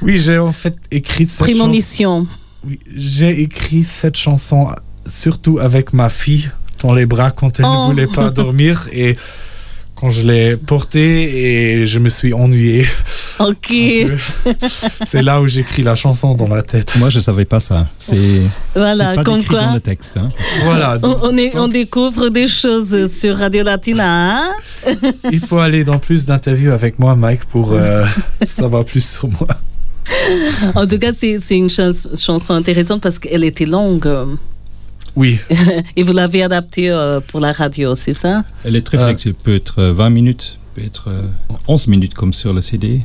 Oui, 0.00 0.18
j'ai 0.18 0.38
en 0.38 0.52
fait 0.52 0.74
écrit 0.90 1.26
cette 1.26 1.46
chanson. 1.46 1.52
Prémonition. 1.52 2.26
Oui, 2.66 2.80
j'ai 2.96 3.42
écrit 3.42 3.82
cette 3.82 4.16
chanson 4.16 4.68
surtout 5.04 5.58
avec 5.58 5.92
ma 5.92 6.08
fille 6.08 6.50
dans 6.82 6.94
les 6.94 7.06
bras 7.06 7.30
quand 7.30 7.58
elle 7.58 7.66
Oh. 7.66 7.82
ne 7.88 7.92
voulait 7.92 8.06
pas 8.06 8.30
dormir 8.30 8.88
et 8.92 9.16
quand 9.94 10.10
je 10.10 10.22
l'ai 10.26 10.56
portée 10.56 11.80
et 11.80 11.86
je 11.86 11.98
me 11.98 12.08
suis 12.08 12.32
ennuyé. 12.32 12.86
Ok. 13.40 13.72
C'est 15.06 15.22
là 15.22 15.40
où 15.40 15.46
j'écris 15.46 15.82
la 15.82 15.94
chanson 15.94 16.34
dans 16.34 16.48
la 16.48 16.62
tête. 16.62 16.94
Moi, 16.96 17.08
je 17.08 17.20
savais 17.20 17.44
pas 17.44 17.60
ça. 17.60 17.86
C'est 17.98 18.42
Voilà, 18.74 19.14
pas 19.14 19.24
comme 19.24 19.40
décrit 19.40 19.54
dans 19.56 19.64
quoi. 19.64 19.74
le 19.74 19.80
texte. 19.80 20.16
hein. 20.16 20.28
Voilà, 20.64 20.98
On, 21.02 21.08
donc, 21.08 21.18
on 21.22 21.36
est, 21.36 21.56
on 21.56 21.68
découvre 21.68 22.28
des 22.28 22.46
choses 22.48 23.10
sur 23.12 23.36
Radio 23.38 23.64
Latina. 23.64 24.38
hein? 24.40 24.52
il 25.32 25.40
faut 25.40 25.58
aller 25.58 25.84
dans 25.84 25.98
plus 25.98 26.26
d'interviews 26.26 26.72
avec 26.72 26.98
moi, 26.98 27.14
Mike, 27.16 27.44
pour 27.46 27.72
euh, 27.72 28.04
savoir 28.42 28.84
plus 28.84 29.04
sur 29.04 29.28
moi. 29.28 29.46
En 30.74 30.86
tout 30.86 30.98
cas, 30.98 31.12
c'est 31.12 31.38
c'est 31.40 31.56
une 31.56 31.70
chans- 31.70 31.90
chanson 32.18 32.54
intéressante 32.54 33.00
parce 33.02 33.18
qu'elle 33.18 33.44
était 33.44 33.66
longue. 33.66 34.08
Euh, 35.18 35.20
Oui, 35.20 35.38
Et 35.96 36.02
vous 36.02 36.12
l'avez 36.12 36.42
adaptée 36.42 36.90
euh, 36.90 37.20
pour 37.20 37.40
la 37.40 37.52
radio, 37.52 37.94
c'est 37.96 38.14
ça? 38.14 38.44
Elle 38.64 38.76
est 38.76 38.82
très 38.86 38.98
Euh. 38.98 39.04
flexible. 39.06 39.36
Peut 39.42 39.54
être 39.54 39.80
euh, 39.80 39.92
20 39.92 40.10
minutes, 40.10 40.58
peut 40.74 40.82
être 40.84 41.08
euh, 41.08 41.22
11 41.66 41.86
minutes 41.88 42.14
comme 42.14 42.32
sur 42.32 42.52
le 42.52 42.60
CD. 42.60 43.00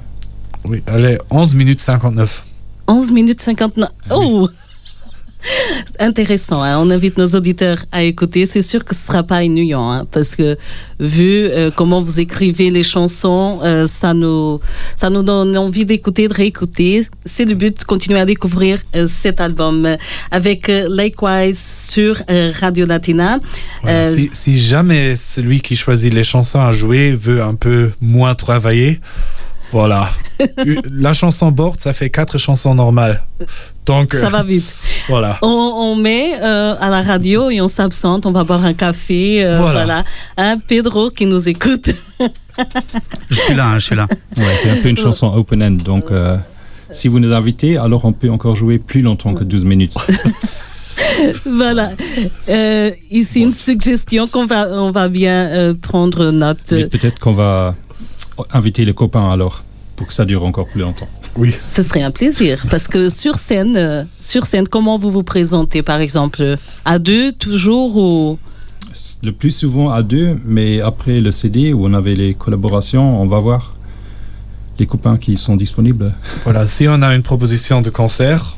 oui, 0.66 0.82
elle 0.86 1.06
est 1.06 1.20
11 1.30 1.54
minutes 1.56 1.82
59. 1.82 2.46
11 2.88 3.12
minutes 3.12 3.42
59. 3.42 3.90
Oh 4.12 4.48
Intéressant, 6.04 6.62
hein. 6.62 6.80
on 6.80 6.90
invite 6.90 7.18
nos 7.18 7.30
auditeurs 7.30 7.86
à 7.94 8.04
écouter. 8.04 8.46
C'est 8.46 8.62
sûr 8.62 8.84
que 8.84 8.94
ce 8.94 9.04
ne 9.04 9.06
sera 9.06 9.24
pas 9.24 9.38
ennuyant, 9.38 9.90
hein, 9.90 10.06
parce 10.12 10.36
que 10.36 10.58
vu 11.00 11.48
euh, 11.48 11.72
comment 11.74 12.02
vous 12.02 12.20
écrivez 12.20 12.72
les 12.72 12.84
chansons, 12.84 13.62
euh, 13.64 13.88
ça, 13.88 14.14
nous, 14.14 14.60
ça 14.98 15.10
nous 15.10 15.24
donne 15.24 15.58
envie 15.58 15.86
d'écouter, 15.86 16.28
de 16.28 16.34
réécouter. 16.34 17.04
C'est 17.24 17.46
le 17.46 17.56
but 17.56 17.80
de 17.80 17.84
continuer 17.86 18.20
à 18.20 18.26
découvrir 18.26 18.80
euh, 18.98 19.08
cet 19.08 19.40
album 19.40 19.86
euh, 19.86 19.96
avec 20.30 20.68
euh, 20.68 20.90
Likewise 20.92 21.58
sur 21.58 22.22
Radio 22.60 22.86
Latina. 22.86 23.40
Voilà, 23.82 24.12
si, 24.12 24.30
si 24.34 24.60
jamais 24.60 25.16
celui 25.16 25.62
qui 25.62 25.78
choisit 25.78 26.14
les 26.14 26.26
chansons 26.26 26.60
à 26.60 26.74
jouer 26.74 27.16
veut 27.16 27.42
un 27.42 27.56
peu 27.56 27.92
moins 28.02 28.36
travailler, 28.36 29.00
voilà. 29.74 30.10
La 30.92 31.14
chanson 31.14 31.52
board, 31.52 31.80
ça 31.80 31.94
fait 31.94 32.10
quatre 32.10 32.38
chansons 32.38 32.76
normales. 32.76 33.22
Donc, 33.86 34.14
Ça 34.14 34.30
va 34.30 34.44
vite. 34.44 34.74
voilà. 35.10 35.38
On, 35.42 35.48
on 35.48 35.96
met 35.96 36.34
euh, 36.42 36.76
à 36.80 36.90
la 36.90 37.02
radio 37.02 37.50
et 37.50 37.60
on 37.60 37.68
s'absente, 37.68 38.26
on 38.26 38.32
va 38.32 38.44
boire 38.44 38.64
un 38.64 38.74
café. 38.74 39.44
euh, 39.44 39.58
Voilà. 39.60 39.84
voilà. 39.84 40.04
Hein, 40.38 40.58
Pedro 40.68 41.10
qui 41.10 41.26
nous 41.26 41.50
écoute. 41.50 41.90
Je 43.30 43.36
suis 43.36 43.56
là, 43.56 43.68
hein, 43.72 43.80
je 43.80 43.86
suis 43.86 43.96
là. 43.96 44.08
Ouais, 44.38 44.44
c'est 44.62 44.70
un 44.70 44.78
peu 44.78 44.90
une 44.90 44.98
chanson 44.98 45.28
open-end. 45.28 45.72
Donc, 45.72 46.06
euh, 46.12 46.38
si 46.92 47.08
vous 47.08 47.20
nous 47.20 47.34
invitez, 47.34 47.78
alors 47.78 48.06
on 48.06 48.14
peut 48.14 48.30
encore 48.30 48.56
jouer 48.56 48.78
plus 48.80 49.02
longtemps 49.02 49.34
que 49.34 49.44
12 49.44 49.66
minutes. 49.66 49.96
voilà. 51.46 51.92
Euh, 52.50 52.92
ici, 53.12 53.42
une 53.42 53.54
suggestion 53.54 54.28
qu'on 54.28 54.46
va, 54.46 54.68
on 54.72 54.92
va 54.92 55.10
bien 55.10 55.48
euh, 55.48 55.74
prendre 55.74 56.32
note. 56.32 56.64
Peut-être 56.68 57.20
qu'on 57.20 57.34
va 57.34 57.76
inviter 58.52 58.86
les 58.86 58.94
copains 58.94 59.30
alors, 59.30 59.64
pour 59.96 60.08
que 60.08 60.14
ça 60.14 60.26
dure 60.26 60.46
encore 60.46 60.68
plus 60.68 60.82
longtemps. 60.82 61.08
Oui. 61.36 61.54
Ce 61.68 61.82
serait 61.82 62.04
un 62.04 62.12
plaisir 62.12 62.64
parce 62.70 62.88
que 62.88 63.10
sur 63.10 63.36
scène, 63.36 63.76
euh, 63.76 64.04
sur 64.20 64.46
scène, 64.46 64.68
comment 64.68 65.00
vous 65.00 65.12
vous 65.12 65.24
présentez, 65.24 65.82
par 65.82 66.00
exemple, 66.00 66.58
à 66.86 67.00
deux 67.00 67.32
toujours 67.32 67.98
ou? 67.98 68.40
Le 69.24 69.32
plus 69.32 69.52
souvent 69.52 69.90
à 69.90 70.04
deux, 70.04 70.36
mais 70.46 70.82
après 70.82 71.20
le 71.20 71.32
CD 71.32 71.74
où 71.74 71.88
on 71.88 71.94
avait 71.94 72.16
les 72.16 72.36
collaborations, 72.36 73.20
on 73.20 73.26
va 73.26 73.40
voir 73.40 73.76
les 74.78 74.86
copains 74.86 75.18
qui 75.18 75.38
sont 75.38 75.56
disponibles. 75.56 76.14
Voilà, 76.44 76.68
si 76.68 76.88
on 76.88 77.02
a 77.02 77.16
une 77.16 77.24
proposition 77.24 77.82
de 77.82 77.90
concert, 77.90 78.58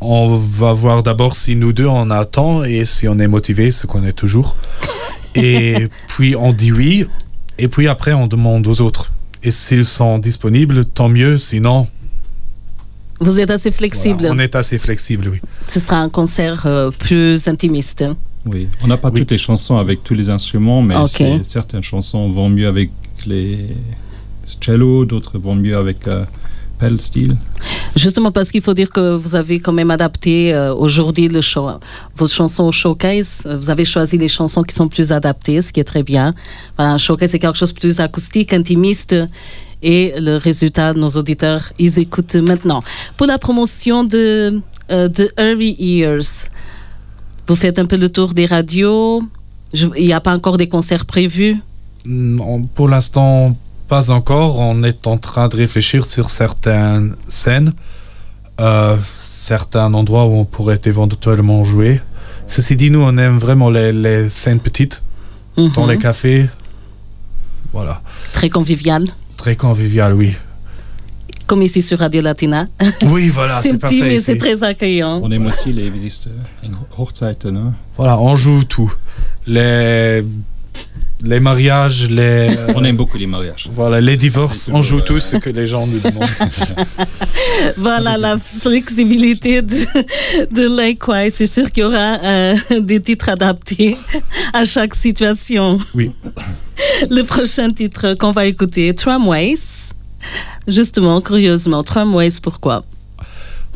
on 0.00 0.36
va 0.36 0.72
voir 0.72 1.02
d'abord 1.02 1.34
si 1.34 1.56
nous 1.56 1.72
deux 1.72 1.86
on 1.86 2.10
a 2.10 2.24
temps 2.24 2.64
et 2.64 2.84
si 2.84 3.08
on 3.08 3.18
est 3.18 3.28
motivé, 3.28 3.70
ce 3.70 3.86
qu'on 3.86 4.04
est 4.04 4.12
toujours. 4.12 4.56
Et 5.34 5.88
puis 6.08 6.36
on 6.36 6.52
dit 6.52 6.72
oui, 6.72 7.06
et 7.58 7.68
puis 7.68 7.88
après 7.88 8.12
on 8.12 8.26
demande 8.26 8.66
aux 8.66 8.80
autres. 8.80 9.12
Et 9.42 9.50
s'ils 9.50 9.84
sont 9.84 10.18
disponibles, 10.18 10.84
tant 10.84 11.08
mieux, 11.08 11.38
sinon 11.38 11.86
vous 13.20 13.40
êtes 13.40 13.50
assez 13.50 13.70
flexible 13.70 14.18
voilà, 14.26 14.34
on 14.34 14.38
est 14.38 14.54
assez 14.54 14.78
flexible, 14.78 15.28
oui. 15.28 15.40
Ce 15.66 15.80
sera 15.80 16.00
un 16.00 16.10
concert 16.10 16.66
euh, 16.66 16.90
plus 16.90 17.48
intimiste. 17.48 18.04
Oui, 18.44 18.68
on 18.82 18.88
n'a 18.88 18.98
pas 18.98 19.10
Oui. 19.10 19.20
toutes 19.20 19.30
les 19.30 19.38
chansons 19.38 19.78
avec 19.78 20.04
tous 20.04 20.12
les 20.14 20.28
instruments, 20.28 20.82
mais 20.82 20.94
certaines 21.42 21.82
chansons 21.82 22.30
vont 22.30 22.48
mieux 22.50 22.66
avec 22.68 22.90
les 23.26 23.68
cello, 24.60 25.04
d'autres 25.04 25.38
vont 25.38 25.54
mieux 25.54 25.76
avec 25.76 26.06
euh, 26.06 26.24
Justement 27.94 28.30
parce 28.30 28.50
qu'il 28.50 28.62
faut 28.62 28.74
dire 28.74 28.90
que 28.90 29.14
vous 29.16 29.34
avez 29.34 29.60
quand 29.60 29.72
même 29.72 29.90
adapté 29.90 30.52
euh, 30.52 30.74
aujourd'hui 30.74 31.28
le 31.28 31.40
show, 31.40 31.68
vos 32.14 32.28
chansons 32.28 32.64
au 32.64 32.72
showcase. 32.72 33.48
Vous 33.58 33.70
avez 33.70 33.84
choisi 33.84 34.18
les 34.18 34.28
chansons 34.28 34.62
qui 34.62 34.74
sont 34.74 34.88
plus 34.88 35.12
adaptées, 35.12 35.62
ce 35.62 35.72
qui 35.72 35.80
est 35.80 35.84
très 35.84 36.02
bien. 36.02 36.34
Voilà, 36.76 36.92
un 36.92 36.98
showcase 36.98 37.30
c'est 37.30 37.38
quelque 37.38 37.58
chose 37.58 37.72
de 37.72 37.80
plus 37.80 38.00
acoustique, 38.00 38.52
intimiste. 38.52 39.16
Et 39.82 40.14
le 40.18 40.36
résultat, 40.36 40.94
nos 40.94 41.10
auditeurs, 41.10 41.72
ils 41.78 41.98
écoutent 41.98 42.36
maintenant. 42.36 42.82
Pour 43.16 43.26
la 43.26 43.38
promotion 43.38 44.04
de, 44.04 44.60
euh, 44.90 45.08
de 45.08 45.30
Early 45.38 45.76
Years, 45.78 46.50
vous 47.46 47.56
faites 47.56 47.78
un 47.78 47.84
peu 47.86 47.96
le 47.96 48.08
tour 48.08 48.34
des 48.34 48.46
radios. 48.46 49.22
Il 49.72 50.06
n'y 50.06 50.12
a 50.12 50.20
pas 50.20 50.34
encore 50.34 50.56
des 50.56 50.68
concerts 50.68 51.06
prévus? 51.06 51.58
Non, 52.06 52.62
pour 52.62 52.88
l'instant, 52.88 53.56
pas 53.88 54.10
encore. 54.10 54.58
On 54.58 54.82
est 54.82 55.06
en 55.06 55.18
train 55.18 55.48
de 55.48 55.56
réfléchir 55.56 56.04
sur 56.06 56.30
certaines 56.30 57.14
scènes, 57.28 57.72
euh, 58.60 58.96
certains 59.22 59.92
endroits 59.94 60.26
où 60.26 60.34
on 60.34 60.44
pourrait 60.44 60.80
éventuellement 60.84 61.64
jouer. 61.64 62.00
Ceci 62.46 62.76
dit, 62.76 62.90
nous, 62.90 63.00
on 63.02 63.16
aime 63.18 63.38
vraiment 63.38 63.70
les, 63.70 63.92
les 63.92 64.28
scènes 64.28 64.60
petites, 64.60 65.02
dans 65.56 65.84
Mhm. 65.84 65.90
les 65.90 65.98
cafés. 65.98 66.48
Voilà. 67.72 68.00
Très 68.32 68.48
convivial, 68.50 69.04
Très 69.36 69.56
convivial, 69.56 70.14
oui. 70.14 70.34
comme 71.46 71.62
ici 71.62 71.82
sur 71.82 71.98
Radio 71.98 72.22
Latina. 72.22 72.66
Oui, 73.02 73.28
voilà, 73.30 73.56
c'est 73.60 73.70
c'est 73.70 73.74
petit, 73.78 73.98
parfait. 73.98 74.14
mais 74.14 74.20
c'est 74.20 74.38
très 74.38 74.62
accueillant. 74.64 75.20
On 75.22 75.30
aime 75.30 75.46
aussi 75.46 75.72
les 75.72 75.90
visites 75.90 76.28
en 76.64 77.02
Hochzeiten. 77.02 77.56
Hein? 77.56 77.74
Voilà, 77.96 78.18
on 78.18 78.34
joue 78.36 78.64
tout. 78.64 78.92
Les, 79.46 80.24
les 81.22 81.40
mariages, 81.40 82.08
les, 82.10 82.56
euh, 82.56 82.72
On 82.76 82.84
aime 82.84 82.96
beaucoup 82.96 83.16
les 83.16 83.26
mariages. 83.26 83.68
voilà, 83.72 84.00
les 84.00 84.16
divorces, 84.16 84.70
on 84.72 84.82
joue 84.82 85.00
toujours, 85.00 85.06
tout 85.06 85.20
ce 85.20 85.36
que 85.36 85.50
les 85.50 85.66
gens 85.66 85.86
nous 85.86 85.98
demandent. 85.98 86.28
Voilà 87.78 88.18
la 88.18 88.36
flexibilité 88.38 89.62
de, 89.62 89.86
de 90.50 90.80
Likewise. 90.80 91.34
C'est 91.34 91.46
sûr 91.46 91.70
qu'il 91.70 91.84
y 91.84 91.86
aura 91.86 92.18
euh, 92.22 92.56
des 92.80 93.00
titres 93.00 93.30
adaptés 93.30 93.96
à 94.52 94.64
chaque 94.64 94.94
situation. 94.94 95.78
Oui. 95.94 96.12
Le 97.10 97.22
prochain 97.22 97.72
titre 97.72 98.14
qu'on 98.14 98.32
va 98.32 98.44
écouter, 98.46 98.94
Tramways. 98.94 99.92
Justement, 100.68 101.20
curieusement, 101.20 101.82
Tramways, 101.82 102.40
pourquoi? 102.42 102.84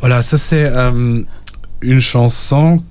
Voilà, 0.00 0.22
ça 0.22 0.37
c'est 0.37 0.64
euh, 0.64 1.22
une 1.81 2.00
chanson 2.00 2.83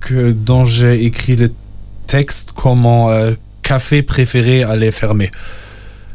que, 0.00 0.32
dont 0.32 0.64
j'ai 0.64 1.04
écrit 1.04 1.36
le 1.36 1.50
texte 2.06 2.52
comme 2.52 2.80
mon 2.80 3.10
euh, 3.10 3.32
café 3.68 4.02
préféré 4.02 4.62
allait 4.62 4.90
fermer. 4.92 5.30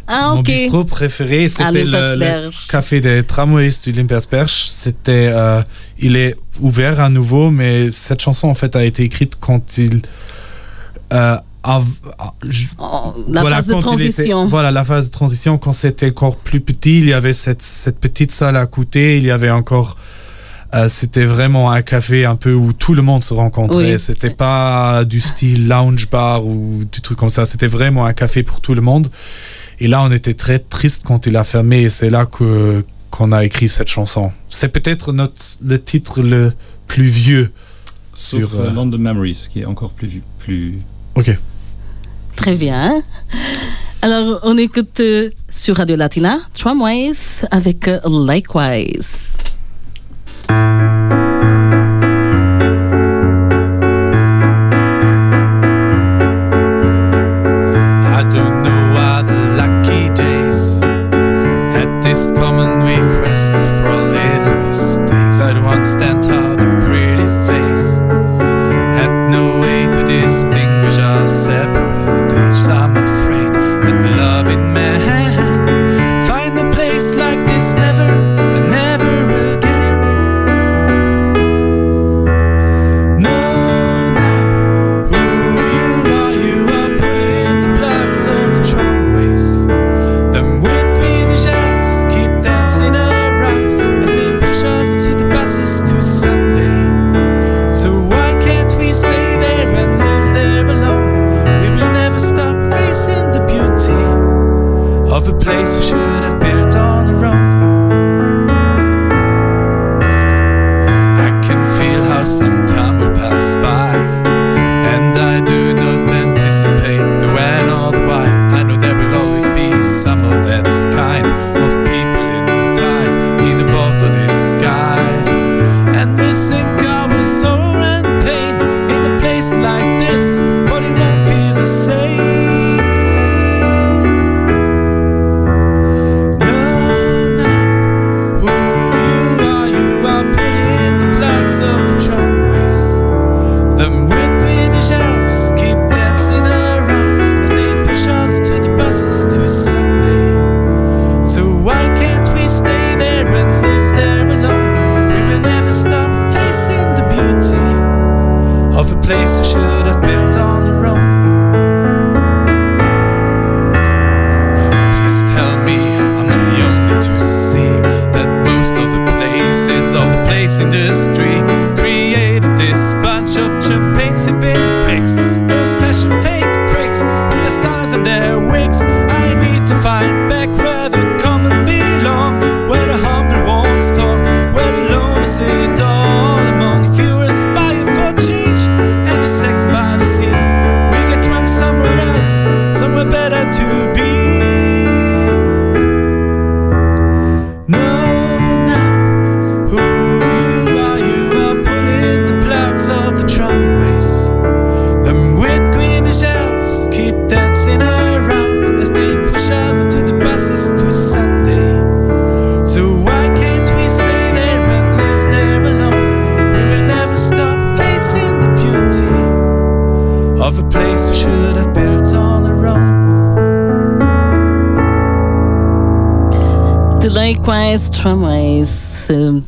Ah, 0.08 0.32
Mon 0.34 0.39
ok. 0.39 0.46
bistrot 0.46 0.84
préféré, 0.86 1.48
c'était 1.48 1.86
le, 1.86 2.50
café 2.68 3.00
des 3.00 3.24
tramways 3.24 3.72
du 3.86 3.92
Limpersberg. 3.94 4.50
C'était, 4.50 5.30
euh, 5.34 5.62
il 6.00 6.16
est 6.18 6.36
ouvert 6.62 7.00
à 7.00 7.10
nouveau, 7.10 7.52
mais 7.52 7.92
cette 7.92 8.22
chanson 8.22 8.48
en 8.50 8.54
fait 8.56 8.76
a 8.76 8.84
été 8.84 9.04
écrite 9.04 9.36
quand 9.39 9.78
il, 9.78 10.02
euh, 11.13 11.38
av- 11.63 11.86
je- 12.44 12.68
Oh, 12.80 13.13
la 13.30 13.42
voilà, 13.42 13.56
phase 13.58 13.68
de 13.68 13.74
était- 13.74 13.82
transition. 13.82 14.48
voilà, 14.48 14.72
la 14.72 14.84
phase 14.84 15.06
de 15.08 15.12
transition, 15.12 15.58
quand 15.58 15.74
c'était 15.74 16.10
encore 16.10 16.36
plus 16.38 16.60
petit, 16.60 16.98
il 17.00 17.08
y 17.08 17.13
avait 17.13 17.32
cette, 17.34 17.62
cette 17.62 18.00
petite 18.00 18.32
salle 18.32 18.58
à 18.58 18.66
côté, 18.66 19.18
il 19.18 19.26
y 19.26 19.32
avait 19.32 19.52
encore. 19.52 19.96
Euh, 20.74 20.88
c'était 20.90 21.26
vraiment 21.26 21.72
un 21.72 21.82
café 21.82 22.26
un 22.26 22.36
peu 22.36 22.54
où 22.54 22.74
tout 22.74 22.94
le 22.94 23.02
monde 23.02 23.24
se 23.24 23.34
rencontrait. 23.34 23.94
Oui. 23.94 24.00
C'était 24.00 24.30
pas 24.30 25.04
du 25.06 25.20
style 25.20 25.68
lounge 25.68 26.10
bar 26.10 26.46
ou 26.46 26.84
du 26.92 27.02
truc 27.02 27.18
comme 27.18 27.30
ça. 27.30 27.46
C'était 27.46 27.68
vraiment 27.68 28.06
un 28.06 28.14
café 28.14 28.44
pour 28.44 28.62
tout 28.62 28.74
le 28.74 28.82
monde. 28.82 29.10
Et 29.80 29.88
là, 29.88 30.04
on 30.04 30.12
était 30.12 30.34
très 30.34 30.60
triste 30.60 31.04
quand 31.06 31.26
il 31.26 31.36
a 31.36 31.44
fermé. 31.44 31.84
Et 31.84 31.90
c'est 31.90 32.10
là 32.10 32.26
que 32.26 32.84
qu'on 33.12 33.32
a 33.32 33.46
écrit 33.46 33.70
cette 33.70 33.90
chanson. 33.90 34.32
C'est 34.50 34.70
peut-être 34.70 35.14
notre 35.14 35.36
le 35.64 35.80
titre 35.80 36.22
le 36.22 36.52
plus 36.88 37.06
vieux. 37.06 37.52
Sauf 38.16 38.40
Sur, 38.40 38.60
euh, 38.60 38.66
euh, 38.66 38.72
London 38.72 38.98
Memories, 38.98 39.48
qui 39.52 39.62
est 39.62 39.66
encore 39.66 39.92
plus, 39.92 40.22
plus 40.40 40.80
Ok. 41.16 41.38
Très 42.36 42.56
bien. 42.56 43.04
Alors, 44.02 44.40
on 44.44 44.58
écoute 44.58 45.00
euh, 45.00 45.30
sur 45.50 45.78
Radio 45.78 45.96
Latina, 45.96 46.40
Tramways 46.54 47.46
avec 47.52 47.88
euh, 47.88 48.00
Likewise. 48.06 49.33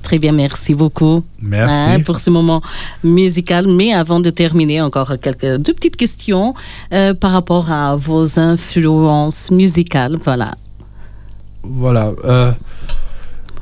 Très 0.06 0.20
bien, 0.20 0.32
merci 0.32 0.76
beaucoup. 0.76 1.24
Merci. 1.42 1.90
hein, 1.90 2.00
pour 2.02 2.20
ce 2.20 2.30
moment 2.30 2.62
musical. 3.04 3.64
Mais 3.68 3.92
avant 3.92 4.20
de 4.20 4.30
terminer, 4.30 4.80
encore 4.82 5.12
quelques 5.20 5.58
deux 5.58 5.74
petites 5.74 5.98
questions 5.98 6.54
euh, 6.94 7.14
par 7.16 7.32
rapport 7.32 7.72
à 7.72 7.96
vos 7.96 8.40
influences 8.40 9.50
musicales. 9.50 10.16
Voilà. 10.24 10.52
Voilà. 11.64 12.12
euh, 12.24 12.52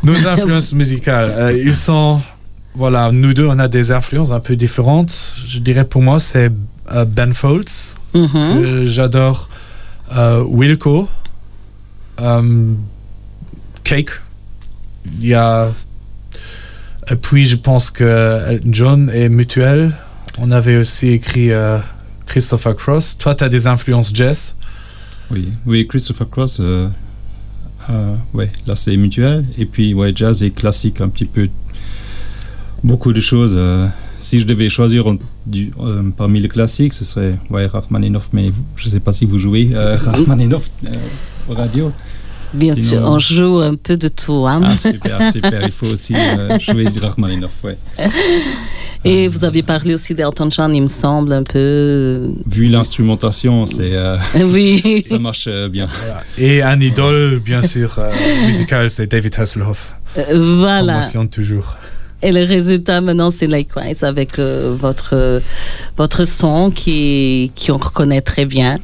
nos 0.03 0.27
influences 0.27 0.73
musicales, 0.81 1.31
euh, 1.37 1.57
ils 1.67 1.73
sont. 1.87 2.21
Voilà, 2.75 3.11
nous 3.11 3.33
deux, 3.33 3.47
on 3.47 3.59
a 3.59 3.67
des 3.67 3.91
influences 3.91 4.31
un 4.31 4.39
peu 4.41 4.55
différentes. 4.55 5.13
Je 5.47 5.59
dirais 5.59 5.85
pour 5.85 6.01
moi, 6.01 6.19
c'est 6.19 6.51
Ben 7.15 7.33
Folds. 7.33 7.95
Mhm. 8.13 8.85
J'adore 8.85 9.49
Wilco. 10.47 11.07
Cake. 13.83 14.11
Il 15.21 15.27
y 15.27 15.33
a. 15.33 15.71
Et 17.11 17.15
puis, 17.15 17.45
je 17.45 17.55
pense 17.55 17.91
que 17.91 18.59
John 18.65 19.11
et 19.13 19.29
Mutuel. 19.29 19.91
On 20.39 20.51
avait 20.51 20.77
aussi 20.77 21.09
écrit 21.09 21.51
euh, 21.51 21.77
Christopher 22.25 22.75
Cross. 22.75 23.17
Toi, 23.17 23.35
tu 23.35 23.43
as 23.43 23.49
des 23.49 23.67
influences 23.67 24.11
jazz? 24.13 24.55
Oui, 25.31 25.49
oui, 25.65 25.87
Christopher 25.87 26.29
Cross, 26.29 26.57
euh, 26.59 26.87
euh, 27.89 28.15
ouais, 28.33 28.51
là 28.67 28.75
c'est 28.75 28.95
mutuel. 28.97 29.45
Et 29.57 29.65
puis, 29.65 29.93
ouais, 29.93 30.11
jazz 30.15 30.41
et 30.43 30.51
classique, 30.51 31.01
un 31.01 31.09
petit 31.09 31.25
peu. 31.25 31.49
Beaucoup 32.83 33.13
de 33.13 33.21
choses. 33.21 33.53
euh, 33.55 33.87
si 34.17 34.39
je 34.39 34.45
devais 34.45 34.69
choisir 34.69 35.07
en- 35.07 35.17
du, 35.45 35.71
euh, 35.81 36.09
parmi 36.15 36.39
les 36.39 36.47
classiques, 36.49 36.93
ce 36.93 37.03
serait 37.03 37.35
ouais, 37.49 37.65
Rachmaninoff, 37.67 38.29
mais 38.31 38.51
je 38.77 38.87
ne 38.87 38.91
sais 38.91 38.99
pas 39.01 39.11
si 39.11 39.25
vous 39.25 39.37
jouez 39.37 39.71
euh, 39.73 39.97
Rachmaninoff 39.97 40.69
euh, 40.85 40.95
au 41.49 41.53
radio. 41.53 41.91
Bien 42.53 42.75
Sinon- 42.75 42.87
sûr, 42.89 43.01
on 43.03 43.19
joue 43.19 43.59
un 43.61 43.75
peu 43.75 43.97
de 43.97 44.07
tout. 44.07 44.45
Hein? 44.47 44.61
Ah, 44.63 44.75
super, 44.77 45.31
super. 45.31 45.61
Il 45.63 45.71
faut 45.71 45.87
aussi 45.87 46.13
euh, 46.15 46.59
jouer 46.61 46.85
du 46.85 46.99
Rachmaninoff, 46.99 47.51
ouais. 47.63 47.77
Et 49.05 49.27
vous 49.27 49.43
avez 49.43 49.63
parlé 49.63 49.93
aussi 49.93 50.13
d'Elton 50.15 50.49
John, 50.49 50.73
il 50.75 50.81
me 50.83 50.87
semble, 50.87 51.33
un 51.33 51.43
peu. 51.43 52.31
Vu 52.45 52.67
l'instrumentation, 52.67 53.65
c'est, 53.65 53.93
euh, 53.93 54.17
Oui. 54.45 55.03
ça 55.05 55.19
marche 55.19 55.45
euh, 55.47 55.67
bien. 55.67 55.89
Et 56.37 56.61
un 56.61 56.79
idole, 56.79 57.39
bien 57.43 57.63
sûr, 57.63 57.95
euh, 57.97 58.11
musical, 58.45 58.89
c'est 58.89 59.07
David 59.07 59.33
Hasselhoff. 59.37 59.95
Euh, 60.17 60.23
On 60.33 60.57
voilà. 60.59 60.95
mentionne 60.95 61.27
toujours. 61.27 61.75
Et 62.21 62.31
le 62.31 62.45
résultat 62.45 63.01
maintenant, 63.01 63.29
c'est 63.29 63.47
Likewise 63.47 64.03
avec 64.05 64.39
euh, 64.39 64.73
votre, 64.79 65.09
euh, 65.13 65.39
votre 65.97 66.23
son 66.23 66.71
qui, 66.71 67.51
qui 67.53 67.69
on 67.71 67.77
reconnaît 67.77 68.21
très 68.21 68.45
bien. 68.45 68.77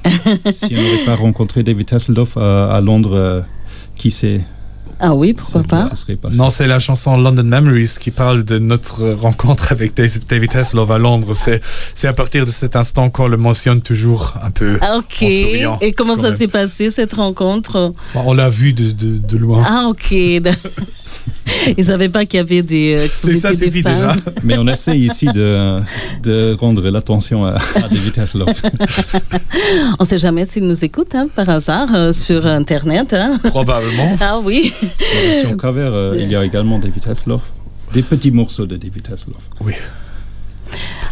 Si 0.51 0.65
on 0.73 0.81
n'avait 0.81 1.05
pas 1.05 1.15
rencontré 1.15 1.63
David 1.63 1.93
Hasselhoff 1.93 2.35
à, 2.35 2.75
à 2.75 2.81
Londres, 2.81 3.45
euh, 3.99 4.01
qui 4.01 4.11
sait 4.11 4.41
Ah 4.99 5.15
oui, 5.15 5.33
pourquoi 5.33 5.63
pas. 5.63 5.87
Non, 6.33 6.49
c'est 6.49 6.67
la 6.67 6.79
chanson 6.79 7.15
London 7.17 7.43
Memories 7.43 7.91
qui 7.99 8.11
parle 8.11 8.43
de 8.43 8.59
notre 8.59 9.09
rencontre 9.11 9.71
avec 9.71 9.95
David 9.95 10.55
Hasselhoff 10.55 10.91
à 10.91 10.97
Londres. 10.97 11.33
C'est, 11.33 11.61
c'est 11.93 12.07
à 12.07 12.13
partir 12.13 12.45
de 12.45 12.51
cet 12.51 12.75
instant 12.75 13.09
qu'on 13.09 13.27
le 13.27 13.37
mentionne 13.37 13.81
toujours 13.81 14.33
un 14.43 14.51
peu. 14.51 14.77
Ah, 14.81 14.97
Ok. 14.97 15.23
En 15.23 15.29
souriant, 15.29 15.77
Et 15.81 15.93
comment 15.93 16.15
ça 16.15 16.35
s'est 16.35 16.47
passé 16.47 16.91
cette 16.91 17.13
rencontre? 17.13 17.93
Bon, 18.13 18.23
On 18.25 18.33
l'a 18.33 18.49
vu 18.49 18.73
de, 18.73 18.91
de, 18.91 19.17
de 19.17 19.37
loin. 19.37 19.63
Ah 19.65 19.87
ok. 19.89 20.11
Ils 21.67 21.75
ne 21.79 21.83
savaient 21.83 22.09
pas 22.09 22.25
qu'il 22.25 22.37
y 22.37 22.41
avait 22.41 22.61
des. 22.61 22.93
euh, 22.95 23.07
C'est 23.23 23.35
ça 23.35 23.53
suffit 23.53 23.81
déjà. 23.83 24.15
Mais 24.43 24.57
on 24.57 24.67
essaie 24.67 24.97
ici 24.97 25.25
de, 25.25 25.79
de 26.23 26.55
rendre 26.59 26.81
l'attention 26.89 27.45
à, 27.45 27.55
à 27.75 27.81
David 27.89 28.19
Hasselhoff. 28.19 28.61
On 29.99 30.03
ne 30.03 30.07
sait 30.07 30.17
jamais 30.17 30.45
s'ils 30.45 30.65
nous 30.67 30.85
écoutent 30.85 31.15
hein, 31.15 31.27
par 31.35 31.49
hasard 31.49 31.87
euh, 31.93 32.13
sur 32.13 32.45
Internet. 32.45 33.13
hein. 33.13 33.39
Probablement. 33.45 34.17
Ah 34.21 34.39
oui. 34.43 34.71
La 35.15 35.21
version 35.31 35.57
cover, 35.57 35.89
euh, 35.91 36.17
il 36.19 36.29
y 36.29 36.35
a 36.35 36.43
également 36.43 36.79
David 36.79 37.07
Hasselhoff. 37.07 37.51
Des 37.93 38.03
petits 38.03 38.31
morceaux 38.31 38.65
de 38.65 38.75
David 38.75 39.07
Hasselhoff. 39.11 39.43
Oui. 39.61 39.73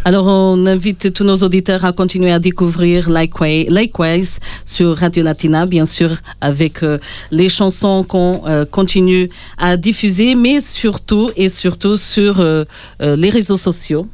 Alors, 0.05 0.27
on 0.27 0.65
invite 0.67 1.11
tous 1.13 1.23
nos 1.23 1.35
auditeurs 1.37 1.83
à 1.83 1.91
continuer 1.91 2.31
à 2.31 2.39
découvrir 2.39 3.09
Likewise, 3.09 3.67
Likewise 3.69 4.39
sur 4.63 4.95
Radio 4.95 5.23
Latina, 5.23 5.65
bien 5.65 5.85
sûr, 5.85 6.11
avec 6.39 6.81
euh, 6.83 6.97
les 7.31 7.49
chansons 7.49 8.05
qu'on 8.07 8.41
euh, 8.47 8.63
continue 8.63 9.29
à 9.57 9.75
diffuser, 9.75 10.35
mais 10.35 10.61
surtout 10.61 11.29
et 11.35 11.49
surtout 11.49 11.97
sur 11.97 12.39
euh, 12.39 12.63
euh, 13.01 13.15
les 13.17 13.29
réseaux 13.29 13.57
sociaux, 13.57 14.05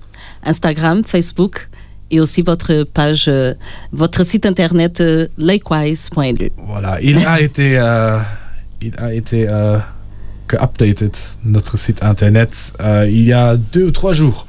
Instagram, 0.43 1.03
Facebook 1.05 1.69
et 2.09 2.19
aussi 2.19 2.41
votre 2.41 2.83
page, 2.83 3.25
euh, 3.27 3.53
votre 3.91 4.25
site 4.25 4.45
internet 4.45 5.01
euh, 5.01 5.27
likewise.lu. 5.37 6.51
Voilà. 6.57 6.99
Il 7.01 7.17
a 7.25 7.41
été, 7.41 7.77
euh, 7.77 8.19
il 8.83 8.93
a 8.97 9.13
été 9.13 9.47
euh, 9.47 9.77
que 10.47 10.57
updated 10.57 11.15
notre 11.45 11.77
site 11.77 12.03
internet 12.03 12.73
euh, 12.81 13.07
il 13.09 13.23
y 13.25 13.33
a 13.33 13.55
deux 13.57 13.85
ou 13.87 13.91
trois 13.91 14.13
jours. 14.13 14.47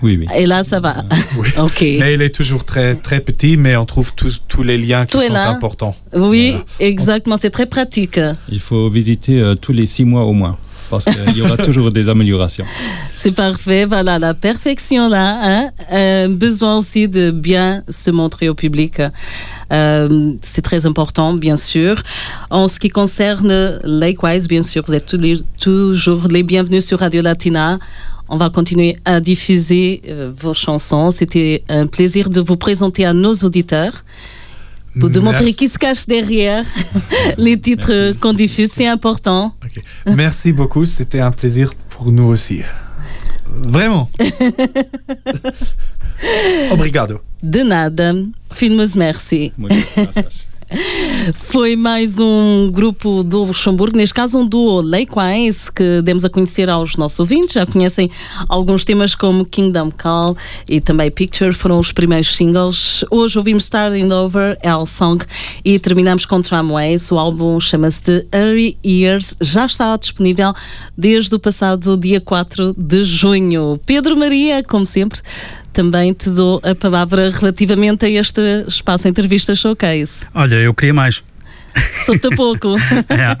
Oui, 0.00 0.16
oui. 0.16 0.28
Et 0.36 0.46
là, 0.46 0.62
ça 0.62 0.78
va. 0.78 1.04
Oui. 1.38 1.48
ok. 1.58 1.80
Mais 1.80 2.14
il 2.14 2.22
est 2.22 2.32
toujours 2.32 2.64
très 2.64 2.94
très 2.94 3.18
petit, 3.20 3.56
mais 3.56 3.74
on 3.74 3.84
trouve 3.84 4.12
tous 4.14 4.44
tous 4.46 4.62
les 4.62 4.78
liens 4.78 5.06
qui 5.06 5.16
Tout 5.16 5.24
sont 5.24 5.32
là. 5.32 5.48
importants. 5.48 5.96
Oui, 6.14 6.50
Voilà. 6.50 6.64
exactement. 6.78 7.36
C'est 7.36 7.50
très 7.50 7.66
pratique. 7.66 8.20
Il 8.48 8.60
faut 8.60 8.88
visiter 8.88 9.40
euh, 9.40 9.54
tous 9.56 9.72
les 9.72 9.86
six 9.86 10.04
mois 10.04 10.22
au 10.24 10.32
moins. 10.32 10.56
Parce 10.90 11.04
qu'il 11.04 11.36
y 11.36 11.42
aura 11.42 11.56
toujours 11.56 11.90
des 11.92 12.08
améliorations. 12.08 12.64
C'est 13.14 13.32
parfait, 13.32 13.84
voilà, 13.84 14.18
la 14.18 14.32
perfection 14.34 15.08
là. 15.08 15.38
Hein? 15.42 15.70
Euh, 15.92 16.28
besoin 16.28 16.78
aussi 16.78 17.08
de 17.08 17.30
bien 17.30 17.82
se 17.88 18.10
montrer 18.10 18.48
au 18.48 18.54
public. 18.54 19.00
Euh, 19.72 20.32
c'est 20.42 20.62
très 20.62 20.86
important, 20.86 21.34
bien 21.34 21.56
sûr. 21.56 22.02
En 22.50 22.68
ce 22.68 22.78
qui 22.78 22.88
concerne 22.88 23.80
Likewise, 23.84 24.48
bien 24.48 24.62
sûr, 24.62 24.82
vous 24.86 24.94
êtes 24.94 25.06
tous 25.06 25.18
les- 25.18 25.42
toujours 25.60 26.28
les 26.28 26.42
bienvenus 26.42 26.86
sur 26.86 27.00
Radio 27.00 27.20
Latina. 27.22 27.78
On 28.30 28.36
va 28.36 28.50
continuer 28.50 28.96
à 29.04 29.20
diffuser 29.20 30.02
euh, 30.08 30.30
vos 30.38 30.54
chansons. 30.54 31.10
C'était 31.10 31.64
un 31.68 31.86
plaisir 31.86 32.30
de 32.30 32.40
vous 32.40 32.56
présenter 32.56 33.04
à 33.06 33.12
nos 33.12 33.34
auditeurs. 33.34 34.04
Pour 35.00 35.10
de 35.10 35.20
montrer 35.20 35.44
Merci. 35.44 35.56
qui 35.56 35.68
se 35.68 35.78
cache 35.78 36.06
derrière 36.06 36.64
les 37.38 37.58
titres 37.58 38.14
qu'on 38.20 38.32
diffuse, 38.32 38.70
c'est 38.72 38.86
important. 38.86 39.54
Merci 40.06 40.52
beaucoup, 40.52 40.84
c'était 40.84 41.20
un 41.20 41.30
plaisir 41.30 41.72
pour 41.90 42.10
nous 42.10 42.24
aussi. 42.24 42.62
Vraiment. 43.46 44.10
Obrigado. 46.70 47.20
De 47.42 47.62
nada. 47.62 48.12
Filmes 48.52 48.86
merci. 48.96 49.52
Muito. 49.56 49.76
Foi 51.32 51.76
mais 51.76 52.18
um 52.20 52.70
grupo 52.70 53.22
do 53.22 53.44
Luxemburgo, 53.44 53.96
neste 53.96 54.12
caso 54.12 54.38
um 54.38 54.46
duo 54.46 54.82
Likewise, 54.82 55.72
que 55.72 56.02
demos 56.02 56.24
a 56.24 56.30
conhecer 56.30 56.68
aos 56.68 56.96
nossos 56.96 57.18
ouvintes. 57.20 57.54
Já 57.54 57.64
conhecem 57.64 58.10
alguns 58.48 58.84
temas 58.84 59.14
como 59.14 59.46
Kingdom 59.46 59.90
Call 59.90 60.36
e 60.68 60.80
também 60.80 61.10
Picture, 61.10 61.52
foram 61.52 61.78
os 61.78 61.90
primeiros 61.90 62.36
singles. 62.36 63.04
Hoje 63.10 63.38
ouvimos 63.38 63.64
Starting 63.64 64.10
Over, 64.12 64.58
L 64.62 64.86
Song 64.86 65.24
e 65.64 65.78
terminamos 65.78 66.26
com 66.26 66.42
Tramways. 66.42 67.10
O 67.10 67.18
álbum 67.18 67.58
chama-se 67.60 68.02
The 68.02 68.26
Early 68.32 68.78
Years, 68.84 69.34
já 69.40 69.64
está 69.64 69.96
disponível 69.96 70.52
desde 70.96 71.34
o 71.34 71.38
passado 71.38 71.96
dia 71.96 72.20
4 72.20 72.74
de 72.76 73.04
junho. 73.04 73.80
Pedro 73.86 74.16
Maria, 74.16 74.62
como 74.62 74.84
sempre, 74.84 75.20
também 75.78 76.12
te 76.12 76.28
dou 76.30 76.60
a 76.64 76.74
palavra 76.74 77.30
relativamente 77.30 78.04
a 78.04 78.10
este 78.10 78.40
espaço 78.66 79.06
entrevista 79.06 79.54
showcase. 79.54 80.26
Olha, 80.34 80.56
eu 80.56 80.74
queria 80.74 80.92
mais. 80.92 81.22
Pouco. 82.36 82.76
É. 83.10 83.36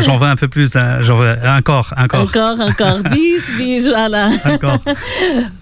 J'en 0.04 0.18
veux 0.18 0.26
un 0.28 0.36
peu 0.36 0.48
plus. 0.48 0.76
hein. 0.76 1.00
J'en 1.02 1.16
veux 1.16 1.36
encore, 1.46 1.92
encore, 1.96 2.20
Encore, 2.22 2.60
encore. 2.60 2.98
Bis, 3.10 3.50
bis, 3.56 3.86
voilà. 3.88 4.28
encore. 4.44 4.78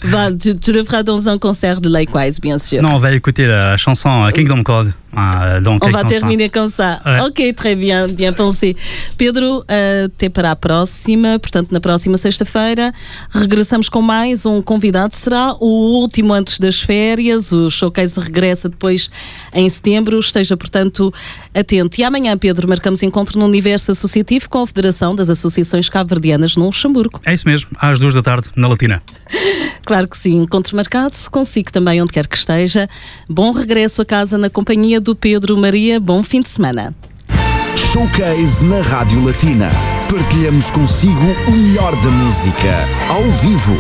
Va, 0.03 0.33
tu, 0.35 0.55
tu 0.57 0.73
le 0.73 0.85
feras 0.85 1.03
dans 1.03 1.29
un 1.29 1.39
concert 1.39 1.81
de 1.81 1.89
Likewise, 1.89 2.41
bien 2.41 2.59
sûr. 2.59 2.83
Non, 2.83 2.95
on 2.97 2.99
va 2.99 3.13
écouter 3.13 3.47
la 3.47 3.77
chanson 3.77 4.25
euh, 4.25 4.31
Kingdom 4.31 4.63
Code. 4.63 4.93
hein, 5.17 5.61
dans 5.63 5.75
On 5.75 5.79
quelques 5.79 5.93
va 5.93 5.99
instants. 6.01 6.09
terminer 6.21 6.49
comme 6.51 6.69
ça. 6.69 7.01
Ok, 7.27 7.41
très 7.57 7.75
bien, 7.75 8.09
bien 8.09 8.33
pensé. 8.33 8.77
Pedro, 9.17 9.65
até 9.69 10.29
para 10.29 10.51
a 10.53 10.57
próxima. 10.57 11.39
Portanto, 11.39 11.69
na 11.73 11.81
próxima 11.81 12.17
sexta-feira 12.17 12.93
regressamos 13.33 13.89
com 13.89 14.03
mais 14.03 14.47
um 14.47 14.61
convidado. 14.63 15.15
Será 15.17 15.55
o 15.61 16.01
último 16.01 16.33
antes 16.35 16.59
das 16.59 16.81
férias. 16.81 17.53
O 17.53 17.71
showcase 17.71 18.19
regressa 18.21 18.69
depois 18.69 19.11
em 19.55 19.69
setembro. 19.69 20.19
Esteja, 20.21 20.57
portanto, 20.57 21.13
atento. 21.55 22.01
E 22.01 22.05
amanhã, 22.05 22.37
Pedro, 22.37 22.69
marcamos 22.69 23.03
encontro 23.03 23.39
no 23.39 23.47
Universo 23.47 23.93
Associativo 23.93 24.49
com 24.49 24.63
a 24.63 24.67
Federação 24.67 25.15
das 25.15 25.31
Associações 25.31 25.89
Cabo-Verdianas 25.89 26.57
no 26.57 26.67
Luxemburgo. 26.67 27.21
É 27.25 27.35
isso 27.35 27.47
mesmo, 27.47 27.71
às 27.79 27.99
duas 27.99 28.15
da 28.15 28.23
tarde, 28.23 28.49
na 28.57 28.69
Latina. 28.69 29.03
Claro 29.83 30.07
que 30.07 30.17
sim, 30.17 30.37
encontro 30.37 30.77
marcado, 30.77 31.17
consigo 31.33 31.73
também 31.73 32.01
onde 32.01 32.13
quer 32.13 32.27
que 32.29 32.37
esteja. 32.37 32.89
Bom 33.29 33.51
regresso 33.51 34.01
a 34.03 34.05
casa 34.05 34.39
na 34.39 34.49
companhia 34.49 35.01
do 35.01 35.17
Pedro 35.17 35.57
Maria, 35.57 35.99
bom 35.99 36.23
fim 36.23 36.41
de 36.41 36.49
semana. 36.49 36.95
Showcase 37.93 38.63
na 38.63 38.81
Rádio 38.83 39.25
Latina. 39.25 39.69
Partilhamos 40.09 40.71
consigo 40.71 41.27
o 41.49 41.51
melhor 41.51 41.95
da 42.03 42.11
música, 42.11 42.89
ao 43.09 43.29
vivo. 43.29 43.75